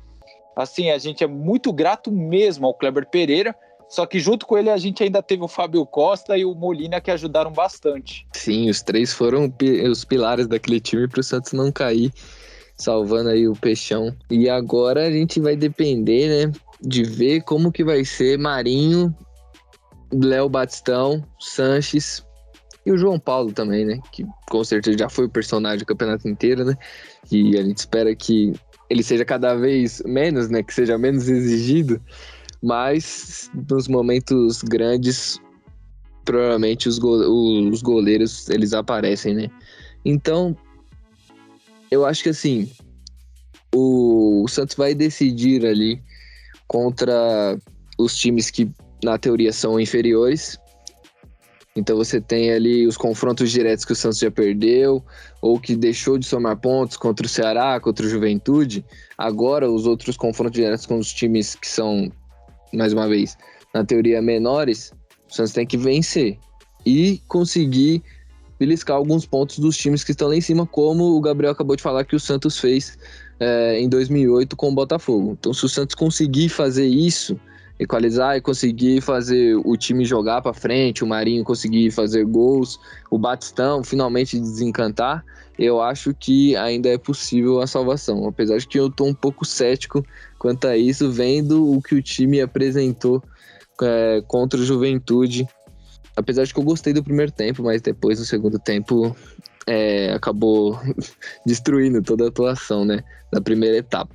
Assim, 0.54 0.90
a 0.90 0.98
gente 0.98 1.24
é 1.24 1.26
muito 1.26 1.72
grato 1.72 2.12
mesmo 2.12 2.66
ao 2.66 2.74
Kleber 2.74 3.08
Pereira, 3.10 3.54
só 3.94 4.04
que 4.07 4.18
junto 4.18 4.44
com 4.44 4.59
ele 4.59 4.70
a 4.70 4.76
gente 4.76 5.04
ainda 5.04 5.22
teve 5.22 5.44
o 5.44 5.48
Fábio 5.48 5.87
Costa 5.87 6.37
e 6.37 6.44
o 6.44 6.52
Molina 6.52 7.00
que 7.00 7.12
ajudaram 7.12 7.52
bastante. 7.52 8.26
Sim, 8.33 8.68
os 8.68 8.83
três 8.83 9.12
foram 9.12 9.52
os 9.88 10.04
pilares 10.04 10.48
daquele 10.48 10.80
time 10.80 11.07
para 11.07 11.20
o 11.20 11.22
Santos 11.22 11.52
não 11.52 11.70
cair, 11.70 12.12
salvando 12.76 13.28
aí 13.28 13.46
o 13.46 13.54
Peixão. 13.54 14.12
E 14.28 14.50
agora 14.50 15.07
a 15.07 15.12
gente 15.12 15.38
vai 15.38 15.54
depender, 15.54 16.48
né, 16.48 16.52
de 16.80 17.04
ver 17.04 17.42
como 17.42 17.70
que 17.70 17.85
vai 17.85 18.04
ser 18.04 18.37
Marinho, 18.37 19.14
Léo 20.12 20.48
Batistão, 20.48 21.24
Sanches 21.38 22.26
e 22.85 22.90
o 22.90 22.98
João 22.98 23.18
Paulo 23.18 23.52
também, 23.52 23.85
né, 23.85 24.00
que 24.11 24.26
com 24.50 24.64
certeza 24.64 24.98
já 24.98 25.09
foi 25.09 25.26
o 25.26 25.30
personagem 25.30 25.78
do 25.78 25.87
campeonato 25.87 26.28
inteiro, 26.28 26.64
né? 26.64 26.76
E 27.30 27.57
a 27.57 27.62
gente 27.62 27.78
espera 27.78 28.12
que 28.14 28.52
ele 28.90 29.04
seja 29.04 29.24
cada 29.24 29.54
vez 29.54 30.02
menos, 30.04 30.50
né, 30.50 30.64
que 30.64 30.74
seja 30.74 30.98
menos 30.98 31.28
exigido 31.28 32.02
mas 32.64 33.50
nos 33.68 33.87
momentos 33.88 34.62
grandes, 34.62 35.38
provavelmente 36.24 36.88
os, 36.88 36.98
go 36.98 37.68
os 37.68 37.83
goleiros 37.83 38.48
eles 38.48 38.72
aparecem, 38.72 39.35
né? 39.35 39.50
Então, 40.03 40.57
eu 41.90 42.07
acho 42.07 42.22
que 42.22 42.31
assim, 42.31 42.70
o, 43.74 44.44
o 44.44 44.48
Santos 44.48 44.77
vai 44.77 44.94
decidir 44.94 45.66
ali 45.66 46.03
contra 46.66 47.59
os 47.98 48.16
times 48.16 48.50
que 48.50 48.70
na 49.05 49.18
teoria 49.18 49.53
são 49.53 49.79
inferiores. 49.79 50.59
Então 51.77 51.96
você 51.96 52.18
tem 52.18 52.50
ali 52.50 52.87
os 52.87 52.96
confrontos 52.96 53.50
diretos 53.50 53.85
que 53.85 53.92
o 53.92 53.96
Santos 53.96 54.18
já 54.20 54.31
perdeu, 54.31 55.05
ou 55.42 55.61
que 55.61 55.77
deixou 55.77 56.16
de 56.16 56.24
somar 56.24 56.57
pontos 56.57 56.96
contra 56.96 57.27
o 57.27 57.29
Ceará, 57.29 57.79
contra 57.79 58.07
o 58.07 58.09
Juventude. 58.09 58.83
Agora 59.18 59.70
os 59.70 59.85
outros 59.87 60.16
confrontos 60.16 60.55
diretos 60.55 60.87
com 60.87 60.98
os 60.98 61.12
times 61.12 61.55
que 61.57 61.68
são 61.68 62.11
mais 62.76 62.92
uma 62.92 63.08
vez, 63.08 63.37
na 63.72 63.84
teoria 63.84 64.20
menores, 64.22 64.92
o 65.30 65.34
Santos 65.34 65.52
tem 65.52 65.66
que 65.66 65.76
vencer 65.76 66.38
e 66.87 67.20
conseguir 67.28 68.02
beliscar 68.58 68.96
alguns 68.96 69.26
pontos 69.26 69.58
dos 69.58 69.76
times 69.76 70.04
que 70.04 70.12
estão 70.12 70.28
lá 70.28 70.37
em 70.37 70.40
cima, 70.40 70.66
como 70.66 71.16
o 71.16 71.20
Gabriel 71.20 71.52
acabou 71.52 71.76
de 71.76 71.82
falar 71.82 72.04
que 72.04 72.14
o 72.14 72.20
Santos 72.20 72.58
fez 72.58 72.96
é, 73.40 73.80
em 73.80 73.88
2008 73.88 74.56
com 74.56 74.70
o 74.70 74.74
Botafogo. 74.74 75.37
Então, 75.38 75.52
se 75.52 75.64
o 75.64 75.68
Santos 75.68 75.94
conseguir 75.94 76.48
fazer 76.48 76.87
isso, 76.87 77.38
equalizar 77.78 78.37
e 78.37 78.40
conseguir 78.40 79.00
fazer 79.00 79.56
o 79.56 79.76
time 79.76 80.04
jogar 80.04 80.40
para 80.40 80.54
frente, 80.54 81.02
o 81.02 81.06
Marinho 81.06 81.42
conseguir 81.42 81.90
fazer 81.90 82.24
gols, 82.24 82.78
o 83.10 83.18
Batistão 83.18 83.82
finalmente 83.82 84.38
desencantar, 84.38 85.24
eu 85.58 85.80
acho 85.80 86.14
que 86.14 86.56
ainda 86.56 86.88
é 86.88 86.98
possível 86.98 87.60
a 87.60 87.66
salvação. 87.66 88.26
Apesar 88.26 88.58
de 88.58 88.66
que 88.66 88.78
eu 88.78 88.88
estou 88.88 89.08
um 89.08 89.14
pouco 89.14 89.44
cético 89.44 90.04
quanto 90.44 90.68
a 90.68 90.76
isso, 90.76 91.11
vendo 91.11 91.72
o 91.72 91.80
que 91.80 91.94
o 91.94 92.02
time 92.02 92.38
apresentou 92.38 93.22
é, 93.80 94.22
contra 94.28 94.61
o 94.61 94.62
Juventude. 94.62 95.48
Apesar 96.14 96.44
de 96.44 96.52
que 96.52 96.61
eu 96.61 96.64
gostei 96.64 96.92
do 96.92 97.02
primeiro 97.02 97.33
tempo, 97.33 97.62
mas 97.62 97.80
depois 97.80 98.18
no 98.18 98.26
segundo 98.26 98.59
tempo 98.59 99.16
é, 99.66 100.12
acabou 100.12 100.78
destruindo 101.46 102.02
toda 102.02 102.26
a 102.26 102.28
atuação 102.28 102.85
né, 102.85 103.02
da 103.33 103.40
primeira 103.40 103.78
etapa. 103.78 104.14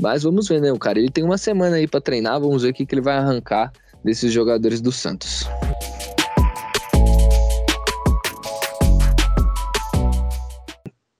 Mas 0.00 0.22
vamos 0.22 0.46
ver, 0.46 0.60
né? 0.60 0.70
O 0.70 0.78
cara 0.78 1.00
ele 1.00 1.10
tem 1.10 1.24
uma 1.24 1.36
semana 1.36 1.74
aí 1.74 1.88
para 1.88 2.00
treinar, 2.00 2.38
vamos 2.38 2.62
ver 2.62 2.68
o 2.68 2.72
que, 2.72 2.86
que 2.86 2.94
ele 2.94 3.02
vai 3.02 3.16
arrancar 3.16 3.72
desses 4.04 4.32
jogadores 4.32 4.80
do 4.80 4.92
Santos. 4.92 5.44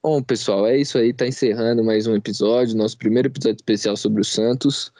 Bom, 0.01 0.23
pessoal, 0.23 0.65
é 0.65 0.79
isso 0.79 0.97
aí. 0.97 1.13
Tá 1.13 1.27
encerrando 1.27 1.83
mais 1.83 2.07
um 2.07 2.15
episódio, 2.15 2.77
nosso 2.77 2.97
primeiro 2.97 3.27
episódio 3.27 3.57
especial 3.57 3.97
sobre 3.97 4.21
o 4.21 4.25
Santos. 4.25 4.93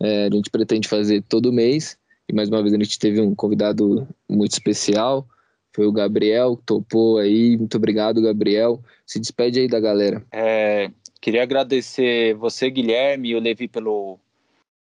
É, 0.00 0.26
a 0.26 0.30
gente 0.30 0.50
pretende 0.50 0.88
fazer 0.88 1.22
todo 1.22 1.52
mês. 1.52 1.96
E 2.28 2.34
mais 2.34 2.48
uma 2.48 2.60
vez 2.60 2.74
a 2.74 2.76
gente 2.76 2.98
teve 2.98 3.20
um 3.20 3.32
convidado 3.32 4.08
muito 4.28 4.50
especial. 4.50 5.24
Foi 5.72 5.86
o 5.86 5.92
Gabriel, 5.92 6.56
que 6.56 6.64
topou 6.64 7.18
aí. 7.18 7.56
Muito 7.56 7.76
obrigado, 7.76 8.20
Gabriel. 8.20 8.82
Se 9.06 9.20
despede 9.20 9.60
aí 9.60 9.68
da 9.68 9.78
galera. 9.78 10.20
É, 10.32 10.90
queria 11.20 11.44
agradecer 11.44 12.34
você, 12.34 12.68
Guilherme, 12.70 13.28
e 13.30 13.36
o 13.36 13.40
Levi 13.40 13.68
pelo, 13.68 14.18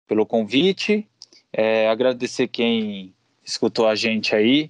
pelo 0.08 0.28
convite. 0.28 1.08
É, 1.52 1.90
agradecer 1.90 2.48
quem 2.48 3.16
escutou 3.44 3.88
a 3.88 3.96
gente 3.96 4.36
aí. 4.36 4.70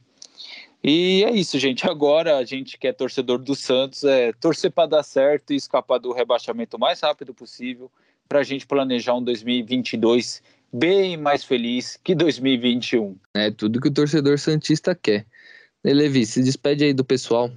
E 0.87 1.23
é 1.23 1.31
isso, 1.31 1.57
gente. 1.57 1.89
Agora 1.89 2.37
a 2.37 2.45
gente 2.45 2.77
que 2.77 2.85
é 2.85 2.93
torcedor 2.93 3.39
do 3.39 3.55
Santos 3.55 4.03
é 4.03 4.31
torcer 4.33 4.69
para 4.69 4.87
dar 4.87 5.01
certo 5.01 5.51
e 5.51 5.55
escapar 5.55 5.97
do 5.97 6.13
rebaixamento 6.13 6.77
o 6.77 6.79
mais 6.79 6.99
rápido 6.99 7.33
possível 7.33 7.89
para 8.29 8.41
a 8.41 8.43
gente 8.43 8.67
planejar 8.67 9.15
um 9.15 9.23
2022 9.23 10.43
bem 10.71 11.17
mais 11.17 11.43
feliz 11.43 11.97
que 12.03 12.13
2021. 12.13 13.15
É 13.33 13.49
tudo 13.49 13.81
que 13.81 13.87
o 13.87 13.93
torcedor 13.93 14.37
santista 14.37 14.93
quer. 14.93 15.25
E 15.83 15.91
Levi, 15.91 16.23
se 16.23 16.43
despede 16.43 16.83
aí 16.83 16.93
do 16.93 17.03
pessoal. 17.03 17.49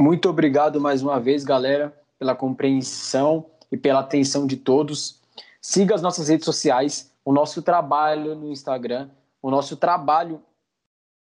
Muito 0.00 0.30
obrigado 0.30 0.80
mais 0.80 1.02
uma 1.02 1.20
vez, 1.20 1.44
galera, 1.44 1.94
pela 2.18 2.34
compreensão 2.34 3.44
e 3.70 3.76
pela 3.76 4.00
atenção 4.00 4.46
de 4.46 4.56
todos. 4.56 5.20
Siga 5.60 5.94
as 5.94 6.00
nossas 6.00 6.30
redes 6.30 6.46
sociais, 6.46 7.12
o 7.26 7.30
nosso 7.30 7.60
trabalho 7.60 8.34
no 8.34 8.50
Instagram, 8.50 9.10
o 9.42 9.50
nosso 9.50 9.76
trabalho 9.76 10.40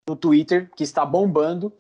no 0.08 0.16
Twitter, 0.16 0.72
que 0.76 0.84
está 0.84 1.06
bombando. 1.06 1.72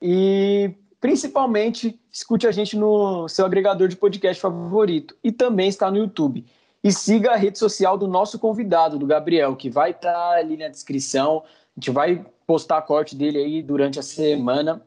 E 0.00 0.74
principalmente 1.00 2.00
escute 2.12 2.46
a 2.46 2.52
gente 2.52 2.76
no 2.76 3.28
seu 3.28 3.44
agregador 3.44 3.88
de 3.88 3.96
podcast 3.96 4.40
favorito 4.40 5.16
e 5.22 5.30
também 5.30 5.68
está 5.68 5.90
no 5.90 5.98
YouTube. 5.98 6.44
E 6.82 6.90
siga 6.90 7.32
a 7.32 7.36
rede 7.36 7.58
social 7.58 7.98
do 7.98 8.08
nosso 8.08 8.38
convidado, 8.38 8.98
do 8.98 9.06
Gabriel, 9.06 9.54
que 9.54 9.68
vai 9.68 9.90
estar 9.90 10.12
tá 10.12 10.30
ali 10.30 10.56
na 10.56 10.68
descrição. 10.68 11.44
A 11.76 11.80
gente 11.80 11.90
vai 11.90 12.24
postar 12.46 12.80
corte 12.82 13.14
dele 13.14 13.38
aí 13.38 13.62
durante 13.62 13.98
a 13.98 14.02
semana 14.02 14.82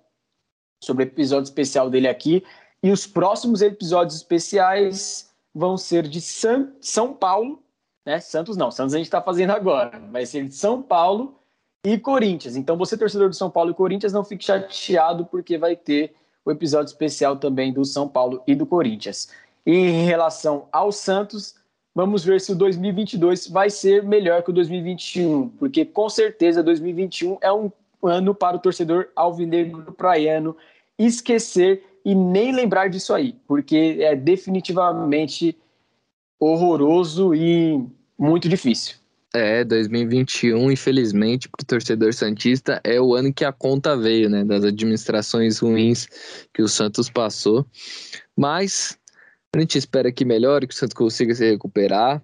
sobre 0.84 1.04
o 1.04 1.08
episódio 1.08 1.46
especial 1.46 1.90
dele 1.90 2.08
aqui. 2.08 2.44
E 2.82 2.92
os 2.92 3.06
próximos 3.06 3.62
episódios 3.62 4.18
especiais 4.18 5.32
vão 5.54 5.78
ser 5.78 6.08
de 6.08 6.20
San, 6.20 6.74
São 6.82 7.14
Paulo, 7.14 7.64
né? 8.06 8.20
Santos 8.20 8.58
não, 8.58 8.72
Santos 8.72 8.94
a 8.94 8.98
gente 8.98 9.06
está 9.06 9.22
fazendo 9.22 9.52
agora. 9.52 10.00
Vai 10.12 10.26
ser 10.26 10.46
de 10.46 10.56
São 10.56 10.82
Paulo 10.82 11.40
e 11.86 11.98
Corinthians. 11.98 12.56
Então, 12.56 12.78
você, 12.78 12.98
torcedor 12.98 13.30
do 13.30 13.36
São 13.36 13.50
Paulo 13.50 13.72
e 13.72 13.74
Corinthians, 13.74 14.14
não 14.14 14.24
fique 14.24 14.46
chateado, 14.46 15.26
porque 15.26 15.58
vai 15.58 15.76
ter 15.76 16.16
o 16.46 16.52
episódio 16.52 16.92
especial 16.92 17.36
também 17.38 17.74
do 17.74 17.84
São 17.84 18.08
Paulo 18.08 18.42
e 18.48 18.56
do 18.56 18.66
Corinthians. 18.66 19.30
E 19.66 19.72
em 19.72 20.06
relação 20.06 20.68
ao 20.72 20.92
Santos, 20.92 21.56
vamos 21.94 22.24
ver 22.24 22.40
se 22.42 22.52
o 22.52 22.56
2022 22.56 23.48
vai 23.48 23.70
ser 23.70 24.04
melhor 24.04 24.44
que 24.44 24.50
o 24.50 24.54
2021, 24.54 25.50
porque 25.50 25.86
com 25.86 26.10
certeza 26.10 26.64
2021 26.64 27.38
é 27.42 27.52
um 27.52 27.72
ano 28.02 28.36
para 28.36 28.58
o 28.58 28.60
torcedor 28.60 29.10
alvinegro 29.16 29.94
praiano 29.94 30.56
esquecer 30.98 31.84
e 32.04 32.14
nem 32.14 32.52
lembrar 32.52 32.90
disso 32.90 33.14
aí, 33.14 33.36
porque 33.48 33.98
é 34.02 34.16
definitivamente 34.16 35.58
horroroso 36.40 37.34
e 37.34 37.82
muito 38.18 38.50
difícil. 38.50 39.03
É, 39.36 39.64
2021, 39.64 40.72
infelizmente, 40.72 41.50
para 41.50 41.64
o 41.64 41.66
torcedor 41.66 42.14
Santista, 42.14 42.80
é 42.84 43.02
o 43.02 43.16
ano 43.16 43.34
que 43.34 43.44
a 43.44 43.52
conta 43.52 43.98
veio, 43.98 44.30
né? 44.30 44.46
Das 44.46 44.64
administrações 44.64 45.58
ruins 45.58 46.08
que 46.54 46.62
o 46.62 46.68
Santos 46.68 47.10
passou. 47.10 47.66
Mas 48.38 48.96
a 49.56 49.60
gente 49.60 49.78
espera 49.78 50.12
que 50.12 50.24
melhore, 50.24 50.68
que 50.68 50.74
o 50.74 50.78
Santos 50.78 50.94
consiga 50.94 51.34
se 51.34 51.50
recuperar. 51.50 52.22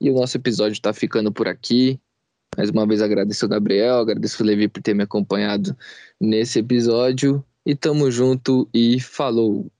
E 0.00 0.08
o 0.08 0.14
nosso 0.14 0.36
episódio 0.36 0.74
está 0.74 0.92
ficando 0.92 1.32
por 1.32 1.48
aqui. 1.48 2.00
Mais 2.56 2.70
uma 2.70 2.86
vez 2.86 3.02
agradeço 3.02 3.46
o 3.46 3.48
Gabriel, 3.48 3.98
agradeço 3.98 4.42
o 4.42 4.46
Levi 4.46 4.68
por 4.68 4.82
ter 4.82 4.94
me 4.94 5.02
acompanhado 5.02 5.76
nesse 6.20 6.60
episódio. 6.60 7.44
E 7.66 7.74
tamo 7.74 8.10
junto 8.10 8.68
e 8.72 9.00
falou! 9.00 9.70